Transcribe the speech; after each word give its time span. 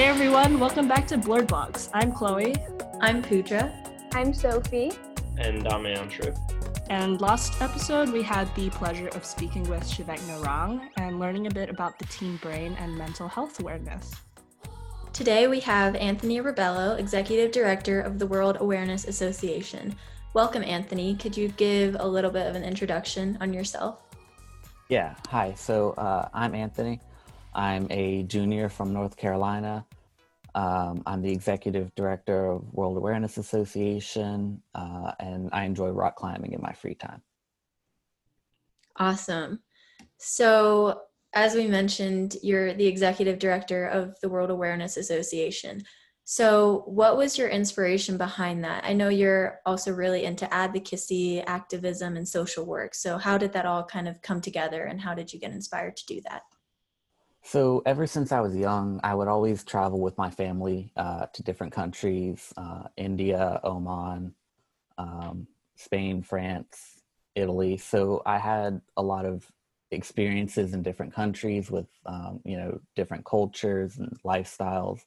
Hey 0.00 0.06
everyone, 0.06 0.58
welcome 0.58 0.88
back 0.88 1.06
to 1.08 1.18
Blurred 1.18 1.46
Blogs. 1.46 1.90
I'm 1.92 2.10
Chloe. 2.10 2.56
I'm 3.02 3.20
Pooja. 3.20 3.70
I'm 4.14 4.32
Sophie. 4.32 4.92
And 5.36 5.68
I'm 5.68 5.84
Andrew. 5.84 6.32
And 6.88 7.20
last 7.20 7.60
episode, 7.60 8.08
we 8.08 8.22
had 8.22 8.48
the 8.54 8.70
pleasure 8.70 9.08
of 9.08 9.26
speaking 9.26 9.62
with 9.64 9.82
Shivek 9.82 10.18
Narang 10.20 10.88
and 10.96 11.20
learning 11.20 11.48
a 11.48 11.50
bit 11.50 11.68
about 11.68 11.98
the 11.98 12.06
teen 12.06 12.38
brain 12.38 12.74
and 12.80 12.96
mental 12.96 13.28
health 13.28 13.60
awareness. 13.60 14.14
Today, 15.12 15.48
we 15.48 15.60
have 15.60 15.94
Anthony 15.96 16.40
Ribello, 16.40 16.98
Executive 16.98 17.52
Director 17.52 18.00
of 18.00 18.18
the 18.18 18.26
World 18.26 18.56
Awareness 18.60 19.04
Association. 19.06 19.94
Welcome, 20.32 20.64
Anthony. 20.64 21.14
Could 21.14 21.36
you 21.36 21.48
give 21.48 21.94
a 22.00 22.08
little 22.08 22.30
bit 22.30 22.46
of 22.46 22.56
an 22.56 22.64
introduction 22.64 23.36
on 23.42 23.52
yourself? 23.52 24.00
Yeah, 24.88 25.14
hi. 25.28 25.52
So 25.58 25.90
uh, 25.98 26.30
I'm 26.32 26.54
Anthony. 26.54 27.00
I'm 27.52 27.86
a 27.90 28.22
junior 28.22 28.68
from 28.68 28.92
North 28.92 29.16
Carolina. 29.16 29.84
Um, 30.54 31.02
I'm 31.06 31.22
the 31.22 31.32
executive 31.32 31.94
director 31.94 32.46
of 32.46 32.72
World 32.72 32.96
Awareness 32.96 33.38
Association, 33.38 34.62
uh, 34.74 35.12
and 35.18 35.50
I 35.52 35.64
enjoy 35.64 35.88
rock 35.90 36.16
climbing 36.16 36.52
in 36.52 36.60
my 36.60 36.72
free 36.72 36.94
time. 36.94 37.22
Awesome. 38.96 39.60
So, 40.18 41.02
as 41.32 41.54
we 41.54 41.66
mentioned, 41.66 42.36
you're 42.42 42.74
the 42.74 42.86
executive 42.86 43.38
director 43.38 43.86
of 43.86 44.18
the 44.20 44.28
World 44.28 44.50
Awareness 44.50 44.96
Association. 44.96 45.84
So, 46.24 46.84
what 46.86 47.16
was 47.16 47.38
your 47.38 47.48
inspiration 47.48 48.16
behind 48.16 48.62
that? 48.64 48.84
I 48.84 48.92
know 48.92 49.08
you're 49.08 49.60
also 49.66 49.92
really 49.92 50.24
into 50.24 50.52
advocacy, 50.52 51.40
activism, 51.40 52.16
and 52.16 52.28
social 52.28 52.64
work. 52.66 52.94
So, 52.94 53.18
how 53.18 53.38
did 53.38 53.52
that 53.54 53.66
all 53.66 53.84
kind 53.84 54.06
of 54.06 54.20
come 54.22 54.40
together, 54.40 54.84
and 54.84 55.00
how 55.00 55.14
did 55.14 55.32
you 55.32 55.40
get 55.40 55.52
inspired 55.52 55.96
to 55.96 56.06
do 56.06 56.20
that? 56.28 56.42
So 57.42 57.82
ever 57.86 58.06
since 58.06 58.32
I 58.32 58.40
was 58.40 58.54
young, 58.54 59.00
I 59.02 59.14
would 59.14 59.28
always 59.28 59.64
travel 59.64 60.00
with 60.00 60.16
my 60.18 60.30
family 60.30 60.92
uh, 60.96 61.26
to 61.32 61.42
different 61.42 61.72
countries: 61.72 62.52
uh, 62.56 62.84
India, 62.96 63.60
Oman, 63.64 64.34
um, 64.98 65.46
Spain, 65.76 66.22
France, 66.22 67.02
Italy. 67.34 67.76
So 67.78 68.22
I 68.26 68.38
had 68.38 68.80
a 68.96 69.02
lot 69.02 69.24
of 69.24 69.50
experiences 69.90 70.74
in 70.74 70.82
different 70.82 71.14
countries 71.14 71.70
with 71.70 71.86
um, 72.06 72.40
you 72.44 72.56
know 72.56 72.80
different 72.94 73.24
cultures 73.24 73.98
and 73.98 74.18
lifestyles. 74.24 75.00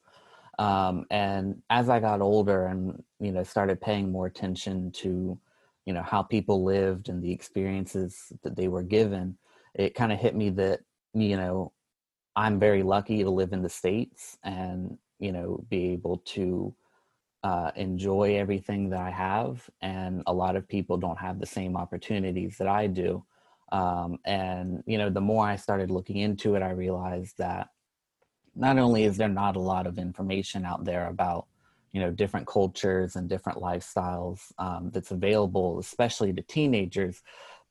Um, 0.60 1.06
and 1.10 1.62
as 1.70 1.90
I 1.90 2.00
got 2.00 2.22
older 2.22 2.68
and 2.68 3.04
you 3.20 3.32
know 3.32 3.44
started 3.44 3.82
paying 3.82 4.12
more 4.12 4.28
attention 4.28 4.92
to 4.94 5.38
you 5.86 5.94
know 5.94 6.04
how 6.04 6.24
people 6.24 6.64
lived 6.64 7.10
and 7.10 7.22
the 7.22 7.32
experiences 7.32 8.32
that 8.44 8.56
they 8.56 8.68
were 8.68 8.84
given, 8.84 9.38
it 9.76 9.96
kind 9.96 10.12
of 10.12 10.20
hit 10.20 10.36
me 10.36 10.50
that 10.52 10.82
you 11.14 11.38
know 11.38 11.72
I'm 12.36 12.60
very 12.60 12.84
lucky 12.84 13.24
to 13.24 13.30
live 13.30 13.54
in 13.54 13.62
the 13.62 13.70
States 13.70 14.38
and, 14.44 14.98
you 15.20 15.32
know, 15.32 15.64
be 15.70 15.92
able 15.92 16.18
to 16.26 16.74
uh, 17.44 17.72
enjoy 17.76 18.38
everything 18.38 18.90
that 18.90 19.00
I 19.00 19.12
have. 19.12 19.70
And 19.82 20.24
a 20.26 20.34
lot 20.34 20.56
of 20.56 20.68
people 20.68 20.98
don't 20.98 21.20
have 21.20 21.40
the 21.40 21.46
same 21.46 21.78
opportunities 21.78 22.58
that 22.58 22.68
I 22.68 22.88
do. 22.88 23.24
Um, 23.72 24.20
and, 24.26 24.84
you 24.86 24.98
know, 24.98 25.10
the 25.10 25.22
more 25.22 25.46
I 25.46 25.56
started 25.56 25.92
looking 25.92 26.18
into 26.18 26.56
it, 26.56 26.62
I 26.62 26.72
realized 26.72 27.38
that 27.38 27.70
not 28.56 28.78
only 28.78 29.04
is 29.04 29.18
there 29.18 29.30
not 29.30 29.56
a 29.56 29.60
lot 29.60 29.88
of 29.88 29.98
information 29.98 30.64
out 30.64 30.86
there 30.86 31.08
about, 31.08 31.48
you 31.92 32.00
know, 32.00 32.12
different 32.12 32.48
cultures 32.48 33.16
and 33.16 33.30
different 33.30 33.60
lifestyles 33.60 34.52
um, 34.58 34.92
that's 34.92 35.12
available, 35.12 35.80
especially 35.80 36.34
to 36.34 36.42
teenagers, 36.44 37.22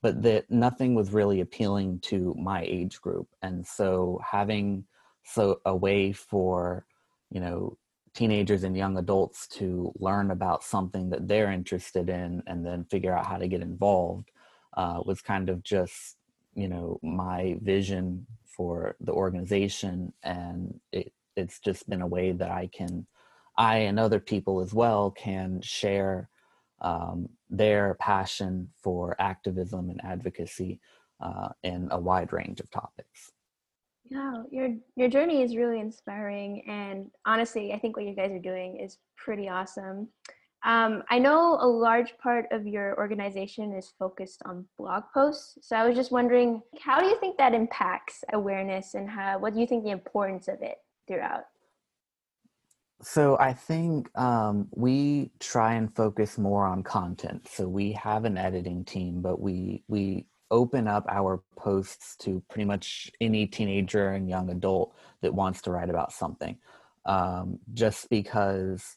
but 0.03 0.23
that 0.23 0.51
nothing 0.51 0.95
was 0.95 1.13
really 1.13 1.41
appealing 1.41 2.01
to 2.01 2.35
my 2.39 2.63
age 2.63 3.01
group. 3.01 3.29
And 3.43 3.67
so 3.67 4.21
having 4.29 4.85
so 5.25 5.61
a 5.65 5.75
way 5.75 6.13
for 6.13 6.85
you 7.31 7.41
know 7.41 7.79
teenagers 8.13 8.65
and 8.65 8.77
young 8.77 8.99
adults 8.99 9.47
to 9.47 9.93
learn 9.99 10.31
about 10.33 10.63
something 10.63 11.09
that 11.11 11.27
they're 11.29 11.51
interested 11.51 12.11
in 12.11 12.43
and 12.47 12.67
then 12.67 12.85
figure 12.85 13.17
out 13.17 13.27
how 13.27 13.39
to 13.39 13.49
get 13.49 13.63
involved 13.63 14.31
uh, 14.77 15.01
was 15.07 15.23
kind 15.23 15.49
of 15.49 15.63
just 15.63 16.17
you 16.55 16.69
know 16.69 16.99
my 17.03 17.57
vision 17.63 18.27
for 18.45 18.97
the 19.01 19.13
organization. 19.13 20.13
And 20.23 20.79
it, 20.93 21.13
it's 21.37 21.61
just 21.61 21.89
been 21.89 22.03
a 22.03 22.07
way 22.07 22.33
that 22.33 22.51
i 22.51 22.67
can 22.67 23.07
i 23.57 23.77
and 23.79 23.99
other 23.99 24.21
people 24.21 24.61
as 24.61 24.73
well 24.75 25.11
can 25.11 25.61
share 25.61 26.29
um, 26.81 27.29
their 27.53 27.95
passion 28.01 28.71
for 28.83 29.15
activism 29.21 29.91
and 29.91 30.01
advocacy 30.03 30.81
uh, 31.21 31.51
in 31.63 31.87
a 31.93 32.01
wide 32.01 32.33
range 32.33 32.59
of 32.61 32.71
topics. 32.71 33.31
Yeah, 34.11 34.43
your 34.51 34.71
your 34.97 35.09
journey 35.09 35.43
is 35.43 35.55
really 35.57 35.79
inspiring, 35.79 36.65
and 36.69 37.11
honestly, 37.25 37.73
I 37.73 37.79
think 37.79 37.97
what 37.97 38.07
you 38.07 38.17
guys 38.17 38.33
are 38.33 38.39
doing 38.39 38.79
is 38.81 38.99
pretty 39.17 39.49
awesome. 39.49 40.09
Um, 40.65 41.03
I 41.11 41.19
know 41.19 41.59
a 41.61 41.67
large 41.67 42.17
part 42.19 42.47
of 42.53 42.67
your 42.67 42.97
organization 42.99 43.73
is 43.75 43.93
focused 43.99 44.43
on 44.45 44.67
blog 44.79 45.05
posts, 45.15 45.59
so 45.61 45.77
I 45.77 45.87
was 45.87 45.97
just 45.97 46.11
wondering, 46.11 46.63
how 46.81 47.01
do 47.01 47.07
you 47.07 47.19
think 47.21 47.37
that 47.39 47.55
impacts 47.55 48.25
awareness, 48.33 48.95
and 48.95 49.09
how 49.09 49.39
what 49.39 49.55
do 49.55 49.61
you 49.61 49.67
think 49.67 49.85
the 49.85 49.91
importance 49.91 50.49
of 50.49 50.63
it 50.63 50.79
throughout? 51.07 51.45
So 53.03 53.37
I 53.39 53.53
think 53.53 54.17
um, 54.17 54.69
we 54.71 55.33
try 55.41 55.75
and 55.75 55.95
focus 55.95 56.39
more 56.39 56.65
on 56.65 56.85
content. 56.85 57.49
So 57.49 57.69
we 57.69 57.93
have 57.93 58.25
an 58.25 58.39
editing 58.39 58.85
team, 58.85 59.21
but 59.21 59.41
we 59.41 59.83
we 59.89 60.27
open 60.53 60.87
up 60.87 61.07
our 61.09 61.43
posts 61.57 62.15
to 62.17 62.43
pretty 62.49 62.65
much 62.65 63.11
any 63.21 63.47
teenager 63.47 64.11
and 64.11 64.29
young 64.29 64.51
adult 64.51 64.95
that 65.23 65.35
wants 65.35 65.63
to 65.63 65.73
write 65.73 65.91
about 65.91 66.13
something. 66.13 66.59
Um, 67.05 67.59
just 67.75 68.09
because 68.09 68.97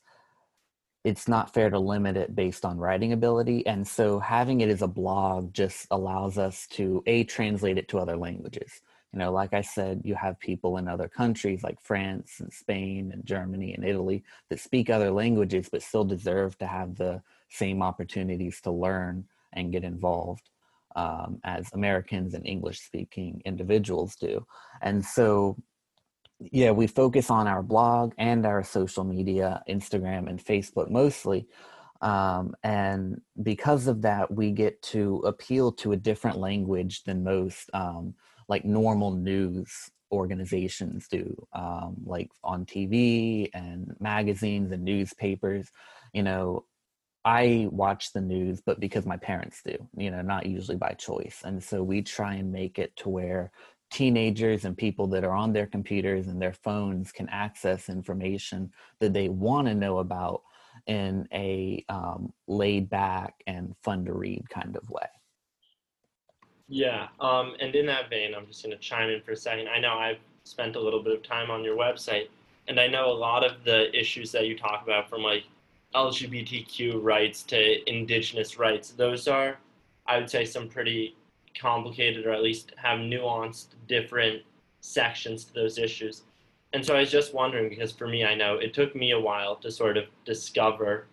it's 1.04 1.28
not 1.28 1.54
fair 1.54 1.70
to 1.70 1.80
limit 1.80 2.18
it 2.18 2.36
based 2.36 2.66
on 2.66 2.78
writing 2.78 3.12
ability, 3.14 3.66
and 3.66 3.88
so 3.88 4.20
having 4.20 4.62
it 4.62 4.70
as 4.70 4.84
a 4.84 4.88
blog 4.88 5.52
just 5.54 5.88
allows 5.90 6.38
us 6.38 6.68
to 6.72 7.02
a 7.08 7.24
translate 7.24 7.80
it 7.80 7.88
to 7.90 7.98
other 7.98 8.18
languages 8.18 8.82
you 9.16 9.20
know 9.20 9.32
like 9.32 9.54
i 9.54 9.62
said 9.62 10.02
you 10.04 10.14
have 10.14 10.40
people 10.40 10.78
in 10.78 10.88
other 10.88 11.08
countries 11.08 11.64
like 11.64 11.80
france 11.82 12.40
and 12.42 12.54
spain 12.54 13.12
and 13.14 13.26
germany 13.26 13.74
and 13.74 13.86
italy 13.86 14.24
that 14.50 14.60
speak 14.60 14.90
other 14.90 15.10
languages 15.10 15.70
but 15.72 15.82
still 15.82 16.04
deserve 16.04 16.58
to 16.58 16.68
have 16.68 16.96
the 16.96 17.22
same 17.50 17.82
opportunities 17.82 18.60
to 18.62 18.70
learn 18.70 19.24
and 19.54 19.72
get 19.72 19.84
involved 19.84 20.50
um, 20.96 21.40
as 21.46 21.72
americans 21.74 22.34
and 22.34 22.46
english 22.46 22.82
speaking 22.82 23.42
individuals 23.46 24.16
do. 24.16 24.46
And 24.82 25.04
so 25.04 25.58
yeah 26.40 26.72
we 26.72 26.86
focus 26.86 27.30
on 27.30 27.48
our 27.48 27.64
blog 27.64 28.14
and 28.18 28.46
our 28.46 28.62
social 28.62 29.06
media 29.06 29.64
instagram 29.70 30.30
and 30.30 30.44
facebook 30.44 30.90
mostly 30.90 31.48
um, 32.02 32.54
and 32.64 33.22
because 33.42 33.88
of 33.88 34.02
that 34.02 34.30
we 34.30 34.52
get 34.52 34.82
to 34.82 35.20
appeal 35.26 35.72
to 35.72 35.94
a 35.94 35.98
different 35.98 36.38
language 36.38 37.04
than 37.06 37.24
most 37.24 37.70
um, 37.74 38.14
like 38.48 38.66
normal 38.66 39.12
news 39.12 39.90
organizations 40.12 41.08
do, 41.08 41.36
um, 41.54 41.96
like 42.06 42.32
on 42.44 42.66
TV 42.66 43.50
and 43.54 43.96
magazines 44.00 44.72
and 44.72 44.84
newspapers. 44.84 45.70
You 46.14 46.24
know, 46.24 46.66
I 47.26 47.68
watch 47.72 48.14
the 48.14 48.22
news, 48.22 48.62
but 48.62 48.80
because 48.80 49.06
my 49.06 49.18
parents 49.18 49.62
do, 49.66 49.76
you 49.98 50.12
know, 50.12 50.22
not 50.22 50.46
usually 50.46 50.78
by 50.78 50.92
choice. 50.92 51.42
And 51.44 51.62
so 51.62 51.84
we 51.84 52.02
try 52.02 52.36
and 52.36 52.52
make 52.52 52.78
it 52.78 52.96
to 52.98 53.10
where 53.10 53.52
teenagers 53.92 54.66
and 54.66 54.78
people 54.78 55.08
that 55.08 55.24
are 55.24 55.36
on 55.36 55.54
their 55.54 55.66
computers 55.66 56.28
and 56.28 56.42
their 56.42 56.54
phones 56.54 57.12
can 57.12 57.30
access 57.30 57.90
information 57.90 58.72
that 59.00 59.14
they 59.14 59.30
want 59.30 59.68
to 59.68 59.74
know 59.74 60.00
about 60.00 60.42
in 60.88 61.28
a 61.34 61.84
um, 61.90 62.32
laid 62.48 62.90
back 62.90 63.36
and 63.48 63.76
fun 63.82 64.06
to 64.06 64.14
read 64.14 64.48
kind 64.50 64.76
of 64.76 64.90
way. 64.90 65.08
Yeah, 66.68 67.08
um, 67.20 67.56
and 67.60 67.76
in 67.76 67.86
that 67.88 68.10
vein, 68.10 68.34
I'm 68.34 68.48
just 68.48 68.64
going 68.64 68.76
to 68.76 68.82
chime 68.82 69.10
in 69.10 69.22
for 69.22 69.32
a 69.32 69.38
second. 69.38 69.68
I 69.68 69.80
know 69.80 69.94
I've 69.94 70.20
spent 70.44 70.76
a 70.76 70.80
little 70.80 71.02
bit 71.04 71.14
of 71.14 71.24
time 71.24 71.52
on 71.52 71.64
your 71.64 71.78
website, 71.78 72.30
and 72.68 72.80
I 72.80 72.88
know 72.88 73.12
a 73.12 73.14
lot 73.14 73.46
of 73.46 73.64
the 73.64 73.96
issues 73.98 74.32
that 74.32 74.48
you 74.48 74.58
talk 74.58 74.84
about, 74.84 75.10
from 75.10 75.22
like 75.22 75.44
LGBTQ 75.94 77.02
rights 77.04 77.44
to 77.44 77.90
indigenous 77.90 78.58
rights, 78.58 78.90
those 78.92 79.28
are, 79.28 79.58
I 80.08 80.18
would 80.18 80.30
say, 80.30 80.44
some 80.44 80.68
pretty 80.68 81.16
complicated 81.60 82.26
or 82.26 82.32
at 82.32 82.42
least 82.42 82.74
have 82.78 83.00
nuanced 83.00 83.68
different 83.88 84.42
sections 84.82 85.46
to 85.46 85.54
those 85.54 85.78
issues. 85.78 86.24
And 86.74 86.86
so 86.86 86.96
I 86.96 87.00
was 87.00 87.12
just 87.12 87.34
wondering 87.34 87.70
because 87.70 87.92
for 87.92 88.08
me, 88.08 88.26
I 88.26 88.36
know 88.36 88.56
it 88.56 88.74
took 88.74 88.96
me 88.96 89.12
a 89.12 89.20
while 89.20 89.56
to 89.58 89.72
sort 89.72 89.98
of 89.98 90.06
discover 90.26 91.06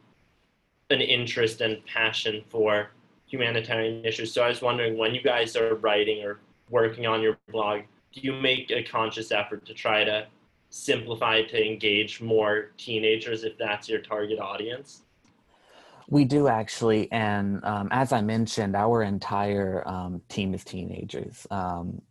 an 0.90 1.00
interest 1.00 1.60
and 1.60 1.84
passion 1.87 2.43
for 2.48 2.90
humanitarian 3.32 4.05
issues. 4.05 4.32
So 4.32 4.43
I 4.43 4.49
was 4.49 4.61
wondering 4.61 4.99
when 4.99 5.14
you 5.14 5.23
guys 5.23 5.56
are 5.56 5.76
writing 5.76 6.23
or 6.23 6.40
working 6.69 7.06
on 7.06 7.23
your 7.23 7.38
blog, 7.50 7.81
do 8.12 8.20
you 8.20 8.34
make 8.34 8.70
a 8.70 8.82
conscious 8.82 9.32
effort 9.32 9.64
to 9.64 9.73
try 9.73 10.05
to 10.05 10.26
simplify 10.69 11.43
to 11.43 11.67
engage 11.67 12.20
more 12.20 12.73
teenagers 12.76 13.43
if 13.43 13.56
that's 13.56 13.88
your 13.88 14.00
target 14.00 14.38
audience? 14.38 15.02
We 16.08 16.26
do 16.26 16.46
actually, 16.46 17.11
and 17.11 17.64
um, 17.64 17.88
as 17.90 18.12
I 18.12 18.20
mentioned, 18.20 18.76
our 18.76 19.02
entire 19.02 19.82
um, 19.88 20.20
team 20.29 20.52
is 20.52 20.62
teenagers. 20.62 21.46
Um, 21.50 22.02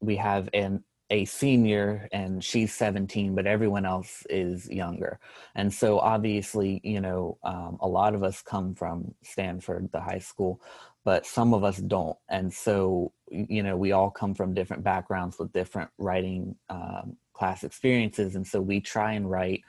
we 0.00 0.16
have 0.16 0.50
an 0.52 0.84
a 1.10 1.24
senior 1.24 2.08
and 2.12 2.42
she's 2.42 2.72
17 2.74 3.34
but 3.34 3.46
everyone 3.46 3.84
else 3.84 4.24
is 4.30 4.68
younger. 4.70 5.18
And 5.54 5.72
so 5.72 5.98
obviously 5.98 6.80
you 6.84 7.00
know 7.00 7.38
um, 7.42 7.78
a 7.80 7.88
lot 7.88 8.14
of 8.14 8.22
us 8.22 8.42
come 8.42 8.74
from 8.74 9.14
stanford 9.22 9.90
the 9.92 10.00
high 10.00 10.18
school 10.18 10.60
but 11.04 11.26
some 11.26 11.54
of 11.54 11.64
us 11.64 11.78
don't. 11.78 12.16
And 12.28 12.52
so 12.52 13.12
you 13.30 13.62
know 13.62 13.76
we 13.76 13.92
all 13.92 14.10
come 14.10 14.34
from 14.34 14.54
different 14.54 14.84
backgrounds 14.84 15.38
with 15.38 15.52
different 15.52 15.90
writing 15.98 16.56
um, 16.68 17.16
class 17.32 17.64
experiences. 17.64 18.36
And 18.36 18.46
so 18.46 18.60
we 18.60 18.80
try 18.80 19.12
and 19.12 19.30
write 19.30 19.62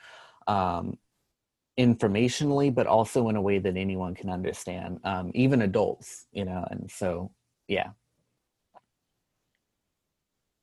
um, 0.48 0.98
informationally 1.80 2.74
but 2.74 2.86
also 2.86 3.30
in 3.30 3.36
a 3.36 3.42
way 3.42 3.58
that 3.58 3.78
anyone 3.78 4.14
can 4.14 4.30
understand 4.30 5.00
um, 5.04 5.32
even 5.34 5.62
adults 5.62 6.28
you 6.32 6.44
know 6.44 6.66
and 6.70 6.92
so 6.92 7.32
yeah 7.68 7.92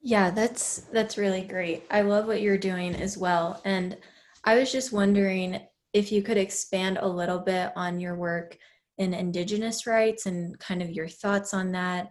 yeah 0.00 0.30
that's 0.30 0.82
that's 0.92 1.18
really 1.18 1.42
great. 1.42 1.84
I 1.90 2.02
love 2.02 2.26
what 2.26 2.40
you're 2.40 2.58
doing 2.58 2.94
as 2.94 3.18
well 3.18 3.60
and 3.64 3.96
i 4.44 4.56
was 4.56 4.70
just 4.70 4.92
wondering 4.92 5.60
if 5.92 6.12
you 6.12 6.22
could 6.22 6.36
expand 6.36 6.98
a 7.00 7.08
little 7.08 7.40
bit 7.40 7.72
on 7.74 7.98
your 7.98 8.14
work 8.14 8.56
in 8.98 9.14
indigenous 9.14 9.86
rights 9.86 10.26
and 10.26 10.58
kind 10.58 10.82
of 10.82 10.90
your 10.90 11.08
thoughts 11.08 11.54
on 11.54 11.72
that. 11.72 12.10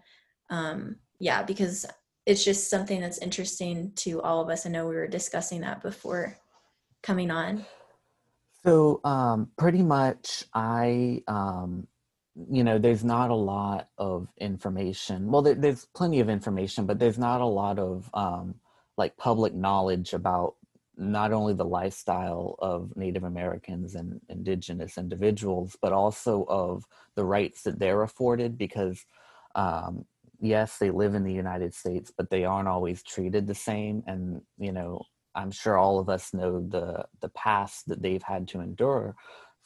Um, 0.49 0.97
yeah 1.19 1.43
because 1.43 1.85
it's 2.25 2.43
just 2.43 2.69
something 2.69 2.99
that's 2.99 3.19
interesting 3.19 3.91
to 3.95 4.21
all 4.21 4.41
of 4.41 4.49
us. 4.49 4.65
I 4.65 4.69
know 4.69 4.87
we 4.87 4.95
were 4.95 5.07
discussing 5.07 5.61
that 5.61 5.81
before 5.81 6.37
coming 7.01 7.31
on. 7.31 7.65
So 8.65 8.99
um, 9.05 9.49
pretty 9.57 9.81
much 9.81 10.43
i 10.53 11.23
um, 11.27 11.87
you 12.49 12.63
know 12.63 12.77
there's 12.77 13.03
not 13.03 13.29
a 13.29 13.35
lot 13.35 13.89
of 13.97 14.27
information 14.37 15.31
well 15.31 15.41
there, 15.41 15.55
there's 15.55 15.85
plenty 15.95 16.19
of 16.19 16.29
information 16.29 16.85
but 16.85 16.99
there's 16.99 17.17
not 17.17 17.41
a 17.41 17.45
lot 17.45 17.79
of 17.79 18.09
um, 18.13 18.55
like 18.97 19.17
public 19.17 19.53
knowledge 19.53 20.13
about 20.13 20.55
not 20.97 21.31
only 21.31 21.53
the 21.53 21.65
lifestyle 21.65 22.55
of 22.59 22.95
native 22.95 23.23
americans 23.23 23.95
and 23.95 24.19
indigenous 24.29 24.97
individuals 24.97 25.75
but 25.81 25.91
also 25.91 26.45
of 26.47 26.85
the 27.15 27.23
rights 27.23 27.63
that 27.63 27.79
they're 27.79 28.03
afforded 28.03 28.57
because 28.57 29.05
um, 29.55 30.05
yes 30.39 30.77
they 30.77 30.91
live 30.91 31.15
in 31.15 31.23
the 31.23 31.33
united 31.33 31.73
states 31.73 32.11
but 32.15 32.29
they 32.29 32.45
aren't 32.45 32.67
always 32.67 33.01
treated 33.01 33.47
the 33.47 33.55
same 33.55 34.03
and 34.05 34.41
you 34.59 34.71
know 34.71 35.01
i'm 35.33 35.51
sure 35.51 35.77
all 35.77 35.97
of 35.97 36.09
us 36.09 36.33
know 36.33 36.59
the 36.69 37.03
the 37.21 37.29
past 37.29 37.87
that 37.87 38.01
they've 38.01 38.23
had 38.23 38.47
to 38.47 38.59
endure 38.59 39.15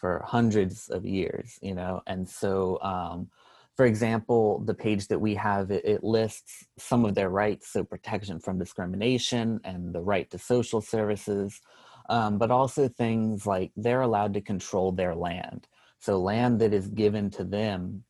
for 0.01 0.23
hundreds 0.25 0.89
of 0.89 1.05
years, 1.05 1.59
you 1.61 1.75
know. 1.75 2.01
And 2.07 2.27
so, 2.27 2.81
um, 2.81 3.29
for 3.77 3.85
example, 3.85 4.59
the 4.65 4.73
page 4.73 5.07
that 5.07 5.19
we 5.19 5.35
have, 5.35 5.69
it, 5.69 5.85
it, 5.85 6.03
lists 6.03 6.65
some 6.77 7.05
of 7.05 7.13
their 7.13 7.29
rights, 7.29 7.71
so 7.71 7.83
protection 7.83 8.39
from 8.39 8.57
discrimination 8.57 9.61
and 9.63 9.93
the 9.93 10.01
right 10.01 10.29
to 10.31 10.39
social 10.39 10.81
services, 10.81 11.61
um, 12.09 12.39
but 12.39 12.49
also 12.49 12.89
things 12.89 13.45
like 13.45 13.71
they're 13.77 14.01
allowed 14.01 14.33
to 14.33 14.41
control 14.41 14.91
their 14.91 15.15
land. 15.15 15.67
So, 15.99 16.19
land 16.19 16.59
that 16.61 16.73
is 16.73 16.87
given 16.87 17.29
to 17.31 17.43
them 17.43 18.03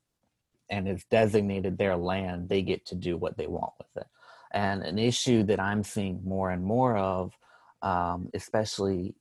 and 0.69 0.88
is 0.88 1.03
designated 1.11 1.77
their 1.77 1.97
land, 1.97 2.47
they 2.47 2.61
get 2.61 2.85
to 2.88 2.95
do 2.95 3.17
what 3.17 3.38
they 3.38 3.47
want 3.47 3.73
with 3.77 4.03
it. 4.03 4.07
And 4.53 4.81
an 4.83 4.97
issue 4.97 5.43
that 5.43 5.59
I'm 5.59 5.83
seeing 5.83 6.21
more 6.23 6.51
and 6.51 6.63
more 6.63 6.97
of, 6.97 7.38
um, 7.81 8.29
especially 8.33 9.13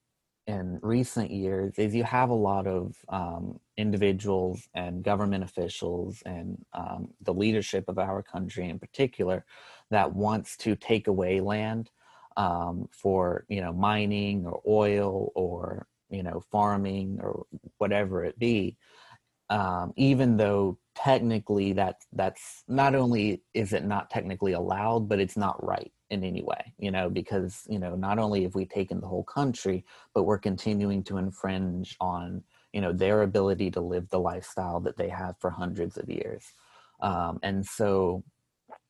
in 0.50 0.80
recent 0.82 1.30
years 1.30 1.78
is 1.78 1.94
you 1.94 2.02
have 2.02 2.30
a 2.30 2.34
lot 2.50 2.66
of 2.66 2.96
um, 3.08 3.60
individuals 3.76 4.68
and 4.74 5.04
government 5.04 5.44
officials 5.44 6.22
and 6.26 6.58
um, 6.72 7.08
the 7.22 7.32
leadership 7.32 7.84
of 7.86 7.98
our 7.98 8.20
country 8.20 8.68
in 8.68 8.78
particular 8.78 9.44
that 9.90 10.12
wants 10.12 10.56
to 10.56 10.74
take 10.74 11.06
away 11.06 11.40
land 11.40 11.90
um, 12.36 12.88
for 12.90 13.44
you 13.48 13.60
know 13.60 13.72
mining 13.72 14.44
or 14.44 14.60
oil 14.66 15.30
or 15.36 15.86
you 16.10 16.24
know 16.24 16.42
farming 16.50 17.18
or 17.22 17.46
whatever 17.78 18.24
it 18.24 18.38
be. 18.38 18.76
Um, 19.50 19.92
even 19.96 20.36
though 20.36 20.78
technically 20.96 21.72
that 21.74 21.96
that's 22.12 22.64
not 22.66 22.94
only 22.96 23.42
is 23.54 23.72
it 23.72 23.84
not 23.84 24.10
technically 24.10 24.52
allowed 24.52 25.08
but 25.08 25.20
it's 25.20 25.36
not 25.36 25.64
right 25.64 25.92
in 26.10 26.24
any 26.24 26.42
way 26.42 26.72
you 26.78 26.90
know 26.90 27.08
because 27.08 27.62
you 27.68 27.78
know 27.78 27.94
not 27.94 28.18
only 28.18 28.42
have 28.42 28.54
we 28.54 28.64
taken 28.66 29.00
the 29.00 29.06
whole 29.06 29.24
country 29.24 29.84
but 30.14 30.24
we're 30.24 30.38
continuing 30.38 31.02
to 31.02 31.16
infringe 31.16 31.96
on 32.00 32.42
you 32.72 32.80
know 32.80 32.92
their 32.92 33.22
ability 33.22 33.70
to 33.70 33.80
live 33.80 34.08
the 34.10 34.20
lifestyle 34.20 34.80
that 34.80 34.96
they 34.96 35.08
have 35.08 35.36
for 35.38 35.50
hundreds 35.50 35.96
of 35.96 36.08
years 36.08 36.52
um, 37.00 37.38
and 37.42 37.64
so 37.64 38.22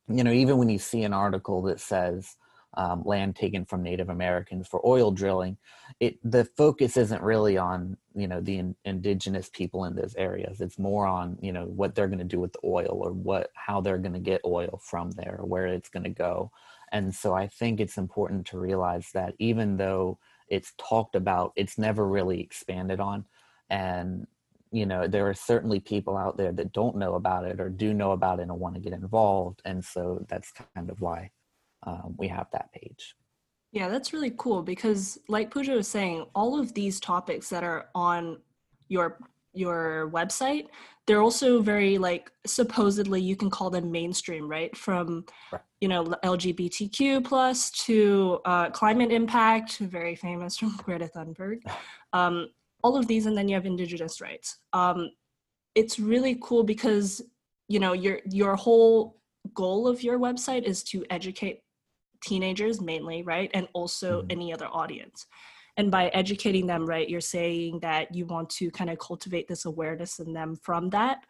you 0.09 0.25
know 0.25 0.33
even 0.33 0.57
when 0.59 0.69
you 0.69 0.79
see 0.79 1.03
an 1.03 1.13
article 1.13 1.63
that 1.63 1.81
says 1.81 2.37
um, 2.75 3.03
land 3.05 3.35
taken 3.35 3.65
from 3.65 3.83
Native 3.83 4.09
Americans 4.09 4.69
for 4.69 4.85
oil 4.87 5.11
drilling, 5.11 5.57
it 5.99 6.19
the 6.23 6.45
focus 6.57 6.97
isn't 6.97 7.23
really 7.23 7.59
on 7.59 7.97
you 8.15 8.29
know 8.29 8.41
the 8.41 8.59
in, 8.59 8.77
indigenous 8.85 9.49
people 9.49 9.85
in 9.85 9.97
those 9.97 10.15
areas. 10.17 10.61
It's 10.61 10.79
more 10.79 11.07
on 11.07 11.37
you 11.41 11.53
know 11.53 11.65
what 11.65 11.95
they're 11.95 12.07
going 12.07 12.19
to 12.21 12.25
do 12.25 12.41
with 12.41 12.53
the 12.53 12.61
oil 12.65 13.01
or 13.03 13.13
what 13.13 13.51
how 13.55 13.81
they're 13.81 13.99
going 13.99 14.13
to 14.13 14.21
get 14.21 14.41
oil 14.45 14.81
from 14.83 15.11
there, 15.13 15.41
where 15.43 15.67
it's 15.67 15.89
going 15.89 16.05
to 16.05 16.11
go. 16.11 16.51
And 16.93 17.15
so 17.15 17.35
I 17.35 17.47
think 17.47 17.81
it's 17.81 17.99
important 17.99 18.47
to 18.49 18.59
realize 18.59 19.11
that 19.15 19.35
even 19.39 19.77
though 19.77 20.19
it's 20.49 20.73
talked 20.79 21.15
about, 21.15 21.53
it's 21.57 21.79
never 21.79 22.07
really 22.07 22.41
expanded 22.41 23.01
on, 23.01 23.25
and 23.69 24.27
you 24.73 24.87
know 24.87 25.07
there 25.07 25.29
are 25.29 25.35
certainly 25.35 25.81
people 25.81 26.17
out 26.17 26.37
there 26.37 26.53
that 26.53 26.73
don't 26.73 26.97
know 26.97 27.15
about 27.15 27.45
it 27.45 27.61
or 27.61 27.69
do 27.69 27.95
know 27.95 28.13
about 28.13 28.39
it 28.39 28.43
and 28.43 28.53
want 28.53 28.75
to 28.75 28.81
get 28.81 28.93
involved 28.93 29.61
and 29.65 29.85
so 29.85 30.25
that's 30.29 30.53
kind 30.75 30.91
of 30.91 31.01
why 31.01 31.29
um, 31.85 32.15
we 32.19 32.29
have 32.29 32.47
that 32.53 32.73
page. 32.73 33.17
Yeah, 33.73 33.89
that's 33.89 34.13
really 34.13 34.33
cool 34.37 34.63
because, 34.63 35.19
like 35.29 35.51
Pooja 35.51 35.73
was 35.73 35.89
saying, 35.89 36.27
all 36.35 36.59
of 36.59 36.75
these 36.75 36.99
topics 36.99 37.49
that 37.51 37.63
are 37.63 37.89
on 37.95 38.39
your 38.89 39.19
your 39.53 40.11
website, 40.13 40.67
they're 41.07 41.21
also 41.21 41.61
very 41.61 41.99
like 41.99 42.31
supposedly 42.47 43.21
you 43.21 43.37
can 43.37 43.51
call 43.51 43.71
them 43.71 43.91
mainstream, 43.91 44.49
right? 44.49 44.77
From 44.77 45.25
right. 45.53 45.61
you 45.81 45.89
know 45.89 46.05
LGBTQ 46.25 47.25
plus 47.25 47.71
to 47.87 48.41
uh, 48.45 48.71
climate 48.71 49.11
impact, 49.11 49.79
very 49.79 50.15
famous 50.15 50.57
from 50.59 50.77
Greta 50.77 51.11
Thunberg. 51.15 51.63
Um, 52.13 52.49
all 52.83 52.97
of 52.97 53.07
these, 53.07 53.27
and 53.27 53.39
then 53.39 53.47
you 53.47 53.55
have 53.55 53.67
indigenous 53.67 54.21
rights. 54.21 54.59
Um, 54.73 55.13
it's 55.77 56.01
really 56.01 56.37
cool 56.43 56.65
because 56.65 57.23
you 57.69 57.79
know 57.79 57.93
your 57.93 58.19
your 58.29 58.57
whole 58.57 59.21
goal 59.55 59.87
of 59.87 60.03
your 60.03 60.19
website 60.19 60.65
is 60.65 60.83
to 60.85 61.05
educate 61.09 61.63
teenagers 62.21 62.81
mainly, 62.81 63.23
right? 63.23 63.51
And 63.55 63.69
also 63.73 64.23
mm-hmm. 64.23 64.31
any 64.31 64.53
other 64.53 64.67
audience. 64.67 65.27
And 65.81 65.91
by 65.91 66.09
educating 66.09 66.67
them, 66.67 66.85
right, 66.85 67.09
you're 67.09 67.23
saying 67.23 67.81
that 67.81 68.15
you 68.15 68.27
want 68.27 68.51
to 68.51 68.71
kind 68.71 68.91
of 68.91 68.99
cultivate 68.99 69.49
this 69.49 69.65
awareness 69.65 70.19
in 70.19 70.35
them 70.35 70.55
from 70.57 70.91
that. 70.91 71.25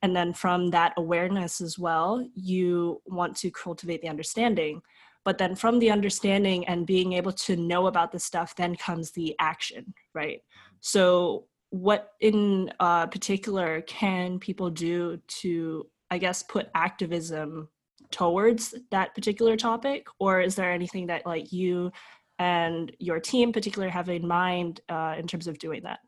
And 0.00 0.14
then 0.14 0.32
from 0.32 0.70
that 0.70 0.92
awareness 0.96 1.60
as 1.60 1.76
well, 1.76 2.24
you 2.36 3.02
want 3.06 3.34
to 3.38 3.50
cultivate 3.50 4.02
the 4.02 4.08
understanding. 4.08 4.80
But 5.24 5.38
then 5.38 5.56
from 5.56 5.80
the 5.80 5.90
understanding 5.90 6.68
and 6.68 6.86
being 6.86 7.14
able 7.14 7.32
to 7.32 7.56
know 7.56 7.88
about 7.88 8.12
this 8.12 8.22
stuff, 8.22 8.54
then 8.54 8.76
comes 8.76 9.10
the 9.10 9.34
action, 9.40 9.92
right? 10.14 10.40
So, 10.78 11.46
what 11.70 12.12
in 12.20 12.70
uh, 12.78 13.08
particular 13.08 13.80
can 13.88 14.38
people 14.38 14.70
do 14.70 15.20
to, 15.40 15.84
I 16.12 16.18
guess, 16.18 16.44
put 16.44 16.68
activism 16.76 17.70
towards 18.12 18.72
that 18.90 19.16
particular 19.16 19.56
topic 19.56 20.06
or 20.20 20.40
is 20.40 20.54
there 20.54 20.70
anything 20.70 21.06
that 21.08 21.26
like 21.26 21.52
you 21.52 21.90
and 22.38 22.92
your 22.98 23.20
team 23.20 23.52
particular 23.52 23.88
have 23.88 24.08
in 24.08 24.26
mind 24.26 24.80
uh, 24.88 25.14
in 25.18 25.26
terms 25.26 25.46
of 25.46 25.58
doing 25.58 25.82
that? 25.84 26.00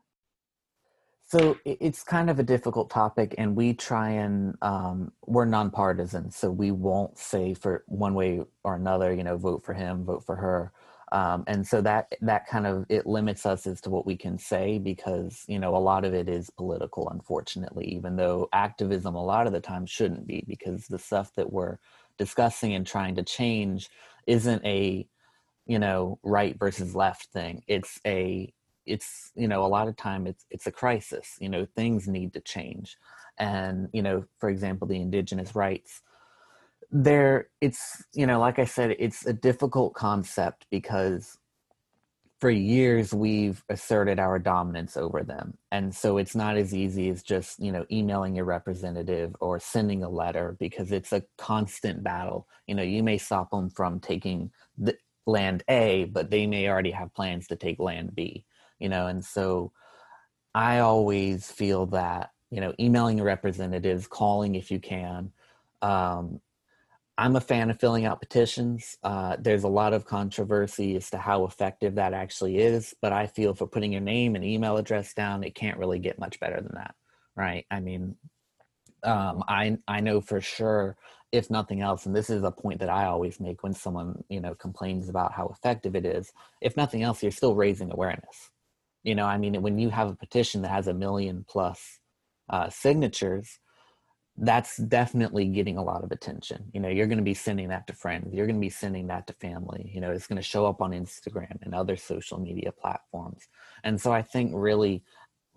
So 1.29 1.57
it's 1.63 2.03
kind 2.03 2.31
of 2.31 2.39
a 2.39 2.43
difficult 2.43 2.89
topic 2.89 3.35
and 3.37 3.55
we 3.55 3.75
try 3.75 4.09
and 4.09 4.55
um, 4.63 5.11
we're 5.27 5.45
nonpartisan 5.45 6.31
so 6.31 6.49
we 6.49 6.71
won't 6.71 7.19
say 7.19 7.53
for 7.53 7.83
one 7.85 8.15
way 8.15 8.41
or 8.63 8.75
another 8.75 9.13
you 9.13 9.23
know 9.23 9.37
vote 9.37 9.63
for 9.63 9.73
him 9.75 10.03
vote 10.03 10.25
for 10.25 10.35
her. 10.35 10.71
Um, 11.11 11.43
and 11.45 11.65
so 11.67 11.81
that 11.81 12.13
that 12.21 12.47
kind 12.47 12.65
of 12.65 12.85
it 12.89 13.05
limits 13.05 13.45
us 13.45 13.67
as 13.67 13.79
to 13.81 13.91
what 13.91 14.07
we 14.07 14.17
can 14.17 14.39
say 14.39 14.79
because 14.79 15.43
you 15.47 15.59
know 15.59 15.75
a 15.75 15.77
lot 15.77 16.03
of 16.03 16.15
it 16.15 16.27
is 16.27 16.49
political 16.49 17.07
unfortunately 17.09 17.85
even 17.85 18.15
though 18.15 18.49
activism 18.51 19.13
a 19.13 19.23
lot 19.23 19.45
of 19.45 19.53
the 19.53 19.59
time 19.59 19.85
shouldn't 19.85 20.25
be 20.25 20.43
because 20.47 20.87
the 20.87 20.97
stuff 20.97 21.31
that 21.35 21.51
we're 21.51 21.77
discussing 22.17 22.73
and 22.73 22.87
trying 22.87 23.13
to 23.15 23.23
change 23.23 23.89
isn't 24.25 24.65
a 24.65 25.07
you 25.69 25.79
know 25.79 26.19
right 26.23 26.57
versus 26.57 26.95
left 26.95 27.25
thing. 27.27 27.63
It's 27.67 27.99
a 28.05 28.51
it's 28.85 29.31
you 29.35 29.47
know 29.47 29.63
a 29.63 29.67
lot 29.67 29.87
of 29.87 29.95
time 29.95 30.25
it's 30.25 30.43
it's 30.49 30.65
a 30.65 30.71
crisis 30.71 31.37
you 31.39 31.47
know 31.47 31.67
things 31.75 32.07
need 32.07 32.33
to 32.33 32.41
change. 32.41 32.97
And 33.37 33.87
you 33.93 34.01
know 34.01 34.25
for 34.39 34.49
example 34.49 34.87
the 34.87 34.99
indigenous 34.99 35.55
rights 35.55 36.01
there 36.91 37.49
it's 37.61 38.03
you 38.13 38.25
know 38.25 38.39
like 38.39 38.57
i 38.57 38.65
said 38.65 38.95
it's 38.97 39.23
a 39.27 39.31
difficult 39.31 39.93
concept 39.93 40.65
because 40.71 41.37
for 42.39 42.49
years 42.49 43.13
we've 43.13 43.63
asserted 43.69 44.17
our 44.17 44.39
dominance 44.39 44.95
over 44.95 45.23
them. 45.23 45.57
And 45.71 45.93
so 45.93 46.17
it's 46.17 46.35
not 46.35 46.55
as 46.55 46.73
easy 46.73 47.09
as 47.09 47.21
just 47.21 47.59
you 47.59 47.71
know 47.71 47.85
emailing 47.91 48.35
your 48.35 48.45
representative 48.45 49.35
or 49.41 49.59
sending 49.59 50.03
a 50.03 50.09
letter 50.09 50.55
because 50.59 50.91
it's 50.91 51.11
a 51.11 51.23
constant 51.37 52.03
battle. 52.03 52.47
You 52.65 52.75
know 52.75 52.83
you 52.83 53.03
may 53.03 53.17
stop 53.17 53.51
them 53.51 53.69
from 53.69 53.99
taking 53.99 54.51
the 54.77 54.97
land 55.25 55.63
a 55.69 56.05
but 56.05 56.29
they 56.29 56.47
may 56.47 56.67
already 56.67 56.91
have 56.91 57.13
plans 57.13 57.47
to 57.47 57.55
take 57.55 57.79
land 57.79 58.15
b 58.15 58.45
you 58.79 58.89
know 58.89 59.07
and 59.07 59.23
so 59.23 59.71
i 60.55 60.79
always 60.79 61.51
feel 61.51 61.85
that 61.85 62.31
you 62.51 62.61
know 62.61 62.73
emailing 62.79 63.21
representatives 63.21 64.07
calling 64.07 64.55
if 64.55 64.71
you 64.71 64.79
can 64.79 65.31
um, 65.81 66.41
I'm 67.19 67.35
a 67.35 67.41
fan 67.41 67.69
of 67.69 67.77
filling 67.77 68.05
out 68.05 68.21
petitions. 68.21 68.97
Uh, 69.03 69.35
there's 69.37 69.65
a 69.65 69.69
lot 69.69 69.93
of 69.93 70.05
controversy 70.05 70.95
as 70.95 71.09
to 71.09 71.17
how 71.17 71.43
effective 71.43 71.95
that 71.95 72.13
actually 72.13 72.59
is, 72.59 72.95
but 73.01 73.11
I 73.11 73.27
feel 73.27 73.53
for 73.53 73.67
putting 73.67 73.91
your 73.91 73.99
name 73.99 74.35
and 74.35 74.45
email 74.45 74.77
address 74.77 75.13
down, 75.13 75.43
it 75.43 75.53
can't 75.53 75.77
really 75.77 75.99
get 75.99 76.17
much 76.17 76.39
better 76.39 76.61
than 76.61 76.75
that, 76.75 76.95
right? 77.35 77.65
I 77.69 77.81
mean, 77.81 78.15
um, 79.03 79.43
I 79.47 79.77
I 79.87 80.01
know 80.01 80.21
for 80.21 80.41
sure, 80.41 80.97
if 81.31 81.49
nothing 81.49 81.81
else, 81.81 82.05
and 82.05 82.15
this 82.15 82.29
is 82.29 82.43
a 82.43 82.51
point 82.51 82.79
that 82.79 82.89
I 82.89 83.05
always 83.05 83.39
make 83.39 83.63
when 83.63 83.73
someone 83.73 84.23
you 84.29 84.41
know 84.41 84.55
complains 84.55 85.09
about 85.09 85.33
how 85.33 85.47
effective 85.47 85.95
it 85.95 86.05
is. 86.05 86.31
If 86.61 86.77
nothing 86.77 87.03
else, 87.03 87.21
you're 87.23 87.31
still 87.31 87.55
raising 87.55 87.91
awareness. 87.91 88.49
You 89.03 89.15
know, 89.15 89.25
I 89.25 89.37
mean, 89.37 89.61
when 89.61 89.79
you 89.79 89.89
have 89.89 90.09
a 90.09 90.15
petition 90.15 90.61
that 90.63 90.71
has 90.71 90.87
a 90.87 90.93
million 90.93 91.45
plus 91.47 91.99
uh, 92.49 92.69
signatures 92.69 93.59
that's 94.41 94.77
definitely 94.77 95.45
getting 95.47 95.77
a 95.77 95.83
lot 95.83 96.03
of 96.03 96.11
attention. 96.11 96.63
You 96.73 96.79
know, 96.79 96.87
you're 96.87 97.07
going 97.07 97.17
to 97.17 97.23
be 97.23 97.33
sending 97.33 97.67
that 97.69 97.87
to 97.87 97.93
friends, 97.93 98.33
you're 98.33 98.45
going 98.45 98.55
to 98.55 98.61
be 98.61 98.69
sending 98.69 99.07
that 99.07 99.27
to 99.27 99.33
family. 99.33 99.91
You 99.93 99.99
know, 99.99 100.11
it's 100.11 100.27
going 100.27 100.37
to 100.37 100.41
show 100.41 100.65
up 100.65 100.81
on 100.81 100.91
Instagram 100.91 101.57
and 101.61 101.75
other 101.75 101.97
social 101.97 102.39
media 102.39 102.71
platforms. 102.71 103.47
And 103.83 103.99
so 103.99 104.11
I 104.11 104.21
think 104.21 104.51
really 104.55 105.03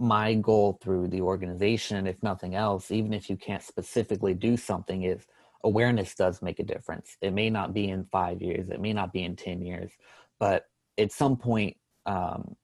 my 0.02 0.34
goal 0.34 0.78
through 0.82 1.08
the 1.08 1.20
organization, 1.20 2.06
if 2.06 2.22
nothing 2.22 2.54
else, 2.54 2.90
even 2.90 3.14
if 3.14 3.30
you 3.30 3.36
can't 3.36 3.62
specifically 3.62 4.34
do 4.34 4.56
something, 4.56 5.04
is 5.04 5.26
awareness 5.64 6.14
does 6.14 6.42
make 6.42 6.58
a 6.58 6.64
difference. 6.64 7.16
It 7.20 7.32
may 7.32 7.48
not 7.48 7.72
be 7.72 7.88
in 7.88 8.04
five 8.10 8.42
years, 8.42 8.68
it 8.68 8.80
may 8.80 8.92
not 8.92 9.12
be 9.12 9.22
in 9.22 9.36
10 9.36 9.62
years, 9.62 9.92
but 10.40 10.64
at 10.98 11.12
some 11.12 11.36
point, 11.36 11.76
um, 12.06 12.56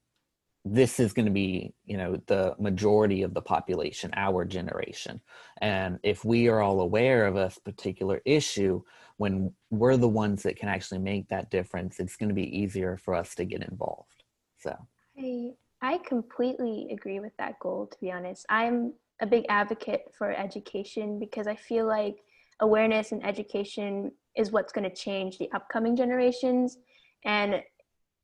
this 0.65 1.01
is 1.01 1.13
going 1.13 1.25
to 1.25 1.33
be 1.33 1.73
you 1.87 1.97
know 1.97 2.21
the 2.27 2.55
majority 2.59 3.23
of 3.23 3.33
the 3.33 3.41
population 3.41 4.11
our 4.17 4.45
generation. 4.45 5.21
And 5.63 5.99
if 6.03 6.25
we 6.25 6.49
are 6.49 6.61
all 6.61 6.81
aware 6.81 7.27
of 7.27 7.37
a 7.37 7.53
particular 7.65 8.21
issue 8.25 8.83
when 9.17 9.53
we're 9.71 9.97
the 9.97 10.09
ones 10.09 10.43
that 10.43 10.57
can 10.57 10.69
actually 10.69 10.99
make 10.99 11.29
that 11.29 11.51
difference 11.51 12.01
it's 12.01 12.17
going 12.17 12.29
to 12.29 12.35
be 12.35 12.59
easier 12.59 12.99
for 12.99 13.15
us 13.15 13.35
to 13.37 13.45
get 13.45 13.63
involved. 13.63 14.25
So. 14.59 14.77
I 15.17 15.53
i 15.83 15.99
completely 15.99 16.89
agree 16.93 17.21
with 17.21 17.33
that 17.39 17.59
goal 17.61 17.87
to 17.87 17.99
be 18.01 18.11
honest 18.11 18.45
i'm 18.49 18.93
a 19.21 19.27
big 19.27 19.45
advocate 19.49 20.03
for 20.17 20.33
education 20.33 21.19
because 21.19 21.47
i 21.47 21.55
feel 21.55 21.87
like 21.87 22.19
awareness 22.61 23.13
and 23.13 23.25
education 23.25 24.11
is 24.37 24.51
what's 24.51 24.73
going 24.73 24.89
to 24.89 24.95
change 24.95 25.39
the 25.39 25.51
upcoming 25.53 25.97
generations 25.97 26.79
and 27.25 27.63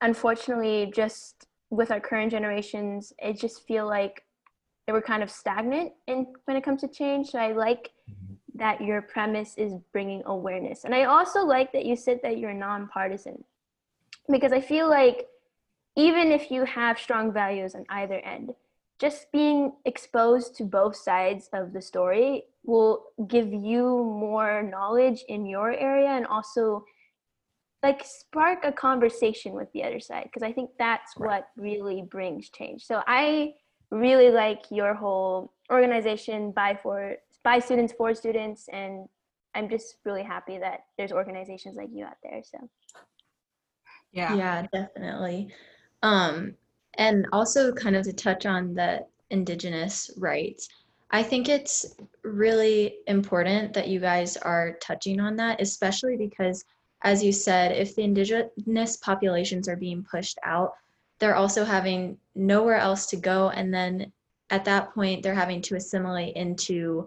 unfortunately 0.00 0.92
just 0.94 1.46
with 1.70 1.90
our 1.90 2.00
current 2.00 2.30
generations, 2.30 3.12
I 3.22 3.32
just 3.32 3.66
feel 3.66 3.86
like 3.86 4.22
they 4.86 4.92
were 4.92 5.02
kind 5.02 5.22
of 5.22 5.30
stagnant 5.30 5.92
in 6.06 6.26
when 6.44 6.56
it 6.56 6.64
comes 6.64 6.82
to 6.82 6.88
change. 6.88 7.30
So 7.30 7.38
I 7.38 7.52
like 7.52 7.90
mm-hmm. 8.10 8.34
that 8.58 8.80
your 8.80 9.02
premise 9.02 9.54
is 9.56 9.74
bringing 9.92 10.22
awareness, 10.26 10.84
and 10.84 10.94
I 10.94 11.04
also 11.04 11.44
like 11.44 11.72
that 11.72 11.84
you 11.84 11.96
said 11.96 12.20
that 12.22 12.38
you're 12.38 12.54
nonpartisan, 12.54 13.44
because 14.30 14.52
I 14.52 14.60
feel 14.60 14.88
like 14.88 15.26
even 15.96 16.32
if 16.32 16.50
you 16.50 16.64
have 16.64 16.98
strong 16.98 17.32
values 17.32 17.74
on 17.74 17.84
either 17.88 18.18
end, 18.20 18.50
just 19.00 19.30
being 19.32 19.72
exposed 19.84 20.56
to 20.56 20.64
both 20.64 20.96
sides 20.96 21.48
of 21.52 21.72
the 21.72 21.82
story 21.82 22.44
will 22.64 23.04
give 23.28 23.52
you 23.52 23.82
more 23.82 24.62
knowledge 24.62 25.24
in 25.28 25.46
your 25.46 25.72
area 25.72 26.08
and 26.08 26.26
also 26.26 26.84
like 27.82 28.02
spark 28.04 28.60
a 28.64 28.72
conversation 28.72 29.52
with 29.52 29.70
the 29.72 29.84
other 29.84 30.00
side 30.00 30.24
because 30.24 30.42
i 30.42 30.50
think 30.50 30.70
that's 30.78 31.12
right. 31.18 31.28
what 31.28 31.48
really 31.56 32.02
brings 32.10 32.48
change. 32.48 32.82
So 32.84 33.02
i 33.06 33.52
really 33.90 34.30
like 34.30 34.62
your 34.70 34.94
whole 34.94 35.52
organization 35.70 36.50
by 36.52 36.78
for 36.82 37.16
by 37.42 37.58
students 37.58 37.92
for 37.92 38.14
students 38.14 38.68
and 38.72 39.06
i'm 39.54 39.68
just 39.68 39.96
really 40.04 40.22
happy 40.22 40.58
that 40.58 40.80
there's 40.96 41.12
organizations 41.12 41.76
like 41.76 41.90
you 41.92 42.04
out 42.04 42.16
there 42.22 42.42
so. 42.42 42.58
Yeah. 44.12 44.34
Yeah 44.34 44.66
definitely 44.72 45.52
um 46.04 46.54
and 46.94 47.26
also 47.32 47.72
kind 47.72 47.96
of 47.96 48.04
to 48.04 48.12
touch 48.12 48.46
on 48.46 48.72
the 48.74 49.04
indigenous 49.30 50.10
rights 50.16 50.68
i 51.10 51.22
think 51.22 51.48
it's 51.48 51.96
really 52.22 52.98
important 53.08 53.72
that 53.72 53.88
you 53.88 53.98
guys 53.98 54.36
are 54.36 54.76
touching 54.80 55.18
on 55.18 55.34
that 55.34 55.60
especially 55.60 56.16
because 56.16 56.64
as 57.04 57.22
you 57.22 57.32
said, 57.32 57.72
if 57.72 57.94
the 57.94 58.02
indigenous 58.02 58.96
populations 58.96 59.68
are 59.68 59.76
being 59.76 60.02
pushed 60.02 60.38
out, 60.42 60.72
they're 61.18 61.36
also 61.36 61.62
having 61.62 62.16
nowhere 62.34 62.78
else 62.78 63.06
to 63.08 63.16
go. 63.16 63.50
And 63.50 63.72
then 63.72 64.10
at 64.48 64.64
that 64.64 64.92
point, 64.94 65.22
they're 65.22 65.34
having 65.34 65.60
to 65.62 65.76
assimilate 65.76 66.34
into 66.34 67.06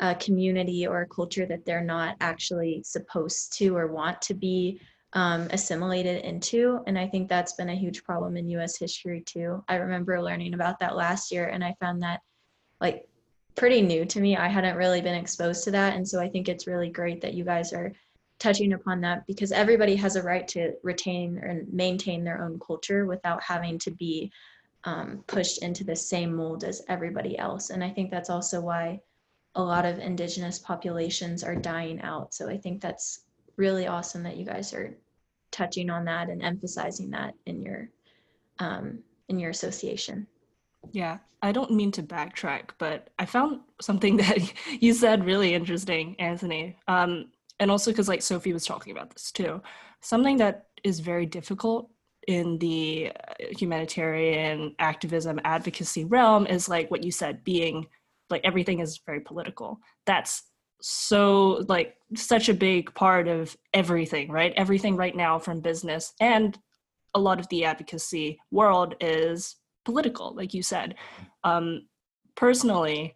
a 0.00 0.14
community 0.14 0.86
or 0.86 1.02
a 1.02 1.06
culture 1.06 1.46
that 1.46 1.64
they're 1.66 1.84
not 1.84 2.16
actually 2.20 2.82
supposed 2.84 3.52
to 3.58 3.76
or 3.76 3.86
want 3.86 4.20
to 4.22 4.34
be 4.34 4.80
um, 5.14 5.48
assimilated 5.52 6.24
into. 6.24 6.80
And 6.86 6.98
I 6.98 7.06
think 7.06 7.28
that's 7.28 7.54
been 7.54 7.68
a 7.68 7.74
huge 7.74 8.02
problem 8.04 8.36
in 8.36 8.50
US 8.50 8.76
history 8.76 9.22
too. 9.24 9.62
I 9.68 9.76
remember 9.76 10.20
learning 10.20 10.54
about 10.54 10.80
that 10.80 10.96
last 10.96 11.30
year 11.30 11.46
and 11.46 11.64
I 11.64 11.76
found 11.80 12.02
that 12.02 12.20
like 12.80 13.06
pretty 13.54 13.80
new 13.80 14.04
to 14.04 14.20
me. 14.20 14.36
I 14.36 14.48
hadn't 14.48 14.76
really 14.76 15.00
been 15.00 15.14
exposed 15.14 15.62
to 15.64 15.70
that. 15.70 15.94
And 15.94 16.06
so 16.06 16.20
I 16.20 16.28
think 16.28 16.48
it's 16.48 16.66
really 16.66 16.90
great 16.90 17.20
that 17.20 17.34
you 17.34 17.44
guys 17.44 17.72
are 17.72 17.92
touching 18.40 18.72
upon 18.72 19.00
that 19.02 19.24
because 19.28 19.52
everybody 19.52 19.94
has 19.94 20.16
a 20.16 20.22
right 20.22 20.46
to 20.48 20.72
retain 20.82 21.38
and 21.38 21.72
maintain 21.72 22.24
their 22.24 22.44
own 22.44 22.58
culture 22.58 23.06
without 23.06 23.40
having 23.40 23.78
to 23.78 23.92
be 23.92 24.32
um, 24.82 25.22
pushed 25.28 25.62
into 25.62 25.84
the 25.84 25.94
same 25.94 26.34
mold 26.34 26.64
as 26.64 26.82
everybody 26.88 27.38
else. 27.38 27.70
And 27.70 27.82
I 27.82 27.90
think 27.90 28.10
that's 28.10 28.30
also 28.30 28.60
why 28.60 29.00
a 29.54 29.62
lot 29.62 29.86
of 29.86 30.00
indigenous 30.00 30.58
populations 30.58 31.44
are 31.44 31.54
dying 31.54 32.00
out. 32.02 32.34
So 32.34 32.50
I 32.50 32.56
think 32.58 32.80
that's 32.80 33.20
really 33.56 33.86
awesome 33.86 34.24
that 34.24 34.36
you 34.36 34.44
guys 34.44 34.74
are 34.74 34.96
touching 35.54 35.90
on 35.90 36.04
that 36.04 36.28
and 36.28 36.42
emphasizing 36.42 37.10
that 37.10 37.34
in 37.46 37.62
your 37.62 37.88
um, 38.58 38.98
in 39.28 39.38
your 39.38 39.50
association. 39.50 40.26
Yeah, 40.92 41.18
I 41.42 41.52
don't 41.52 41.70
mean 41.70 41.90
to 41.92 42.02
backtrack, 42.02 42.70
but 42.78 43.08
I 43.18 43.24
found 43.24 43.60
something 43.80 44.16
that 44.18 44.52
you 44.80 44.92
said 44.92 45.24
really 45.24 45.54
interesting, 45.54 46.16
Anthony. 46.18 46.76
Um, 46.88 47.30
and 47.60 47.70
also 47.70 47.90
because 47.90 48.08
like 48.08 48.22
sophie 48.22 48.52
was 48.52 48.66
talking 48.66 48.92
about 48.92 49.10
this 49.10 49.30
too 49.30 49.60
something 50.00 50.36
that 50.38 50.66
is 50.82 51.00
very 51.00 51.26
difficult 51.26 51.90
in 52.28 52.58
the 52.58 53.10
uh, 53.10 53.44
humanitarian 53.58 54.74
activism 54.78 55.40
advocacy 55.44 56.04
realm 56.04 56.46
is 56.46 56.68
like 56.68 56.90
what 56.90 57.04
you 57.04 57.10
said 57.10 57.44
being 57.44 57.86
like 58.30 58.40
everything 58.44 58.80
is 58.80 59.00
very 59.06 59.20
political 59.20 59.78
that's 60.06 60.44
so 60.86 61.64
like 61.66 61.96
such 62.14 62.50
a 62.50 62.54
big 62.54 62.92
part 62.94 63.26
of 63.26 63.56
everything 63.72 64.30
right? 64.30 64.52
Everything 64.54 64.96
right 64.96 65.16
now 65.16 65.38
from 65.38 65.60
business 65.60 66.12
and 66.20 66.58
a 67.14 67.18
lot 67.18 67.40
of 67.40 67.48
the 67.48 67.64
advocacy 67.64 68.38
world 68.50 68.94
is 69.00 69.56
political 69.86 70.34
like 70.34 70.52
you 70.52 70.62
said. 70.62 70.94
Um 71.42 71.86
personally 72.34 73.14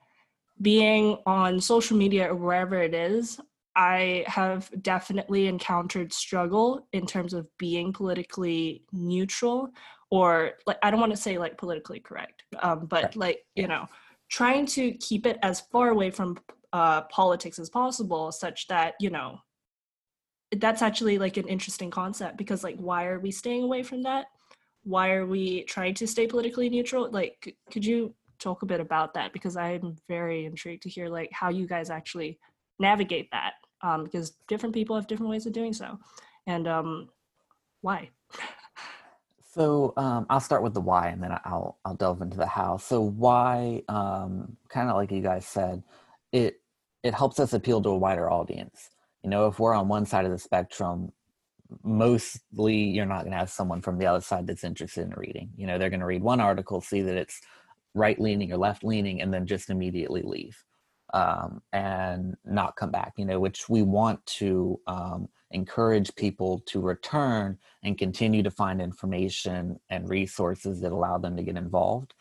being 0.63 1.19
on 1.27 1.61
social 1.61 1.95
media 1.95 2.33
or 2.33 2.37
wherever 2.37 2.81
it 2.81 2.95
is 2.95 3.39
I 3.77 4.25
have 4.27 4.71
definitely 4.81 5.47
encountered 5.47 6.11
struggle 6.11 6.89
in 6.95 7.05
terms 7.05 7.35
of 7.35 7.47
being 7.59 7.93
politically 7.93 8.83
neutral 8.93 9.69
or 10.11 10.53
like 10.67 10.79
I 10.83 10.91
don't 10.91 11.01
want 11.01 11.13
to 11.13 11.19
say 11.19 11.37
like 11.37 11.59
politically 11.59 12.01
correct, 12.01 12.45
um, 12.61 12.87
but 12.87 13.15
like 13.15 13.45
you 13.55 13.69
know, 13.69 13.85
trying 14.31 14.65
to 14.69 14.93
keep 14.93 15.27
it 15.27 15.39
as 15.43 15.61
far 15.61 15.91
away 15.91 16.11
from 16.11 16.39
uh, 16.73 17.03
politics 17.03 17.59
as 17.59 17.71
possible, 17.71 18.33
such 18.33 18.67
that 18.69 18.95
you 19.01 19.11
know, 19.11 19.39
that's 20.57 20.83
actually 20.83 21.19
like 21.19 21.37
an 21.37 21.49
interesting 21.49 21.91
concept 21.91 22.37
because 22.37 22.65
like 22.65 22.77
why 22.77 23.07
are 23.07 23.21
we 23.21 23.31
staying 23.31 23.63
away 23.63 23.83
from 23.83 24.03
that? 24.03 24.27
Why 24.85 25.13
are 25.13 25.27
we 25.27 25.65
trying 25.65 25.95
to 25.95 26.07
stay 26.07 26.27
politically 26.27 26.71
neutral? 26.71 27.11
Like, 27.11 27.57
could 27.71 27.85
you 27.85 28.15
talk 28.39 28.63
a 28.63 28.67
bit 28.67 28.81
about 28.81 29.15
that 29.15 29.33
because 29.33 29.57
I'm 29.57 29.97
very 30.09 30.47
intrigued 30.47 30.83
to 30.85 30.89
hear 30.89 31.09
like 31.09 31.31
how 31.33 31.51
you 31.51 31.67
guys 31.67 31.91
actually 31.91 32.39
navigate 32.79 33.29
that 33.33 33.55
um, 33.83 34.05
because 34.05 34.37
different 34.47 34.75
people 34.75 34.97
have 34.97 35.07
different 35.07 35.31
ways 35.31 35.47
of 35.47 35.53
doing 35.53 35.73
so. 35.73 35.99
And 36.47 36.67
um, 36.67 37.09
why? 37.81 38.11
So 39.51 39.93
um, 39.97 40.27
I'll 40.31 40.41
start 40.41 40.63
with 40.63 40.75
the 40.75 40.81
why, 40.81 41.09
and 41.09 41.23
then 41.23 41.33
I'll 41.45 41.79
I'll 41.85 41.95
delve 41.95 42.23
into 42.23 42.37
the 42.37 42.47
how. 42.47 42.77
So 42.77 43.01
why, 43.01 43.83
um, 43.89 44.57
kind 44.69 44.89
of 44.89 44.97
like 44.97 45.11
you 45.11 45.23
guys 45.23 45.47
said, 45.47 45.83
it 46.33 46.61
it 47.03 47.15
helps 47.15 47.39
us 47.39 47.53
appeal 47.53 47.81
to 47.83 47.91
a 47.91 47.97
wider 47.97 48.31
audience. 48.31 48.91
You 49.23 49.31
know, 49.31 49.47
if 49.47 49.59
we're 49.59 49.75
on 49.75 49.89
one 49.89 50.07
side 50.07 50.25
of 50.25 50.31
the 50.31 50.39
spectrum, 50.39 51.13
mostly 51.83 52.77
you're 52.77 53.07
not 53.07 53.21
going 53.21 53.33
to 53.33 53.39
have 53.39 53.51
someone 53.51 53.81
from 53.81 53.99
the 53.99 54.07
other 54.07 54.21
side 54.21 54.47
that's 54.47 54.65
interested 54.65 55.07
in 55.07 55.15
reading. 55.17 55.51
You 55.57 55.67
know, 55.67 55.79
they're 55.79 55.91
going 55.91 56.01
to 56.01 56.07
read 56.07 56.23
one 56.23 56.41
article, 56.41 56.81
see 56.81 57.03
that 57.03 57.17
it's 57.17 57.41
right 57.95 58.19
leaning 58.21 58.53
or 58.53 58.57
left 58.57 58.85
leaning, 58.85 59.21
and 59.21 59.33
then 59.33 59.47
just 59.47 59.71
immediately 59.71 60.23
leave 60.23 60.63
um, 61.15 61.63
and 61.73 62.37
not 62.45 62.77
come 62.77 62.91
back. 62.91 63.15
You 63.17 63.27
know, 63.27 63.41
which 63.41 63.69
we 63.69 63.83
want 63.83 64.25
to 64.27 64.81
um, 64.87 65.29
encourage 65.51 66.15
people 66.15 66.61
to 66.67 66.81
return 66.81 67.59
and 67.83 67.97
continue 67.97 68.43
to 68.43 68.51
find 68.51 68.81
information 68.81 69.79
and 69.91 70.09
resources 70.09 70.81
that 70.81 70.93
allow 70.93 71.19
them 71.19 71.37
to 71.37 71.43
get 71.43 71.57
involved. 71.57 72.15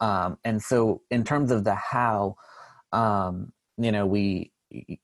Um, 0.00 0.38
and 0.44 0.62
so, 0.62 1.02
in 1.10 1.24
terms 1.24 1.50
of 1.50 1.64
the 1.64 1.74
how, 1.74 2.36
um, 2.92 3.52
you 3.78 3.92
know, 3.92 4.06
we 4.06 4.52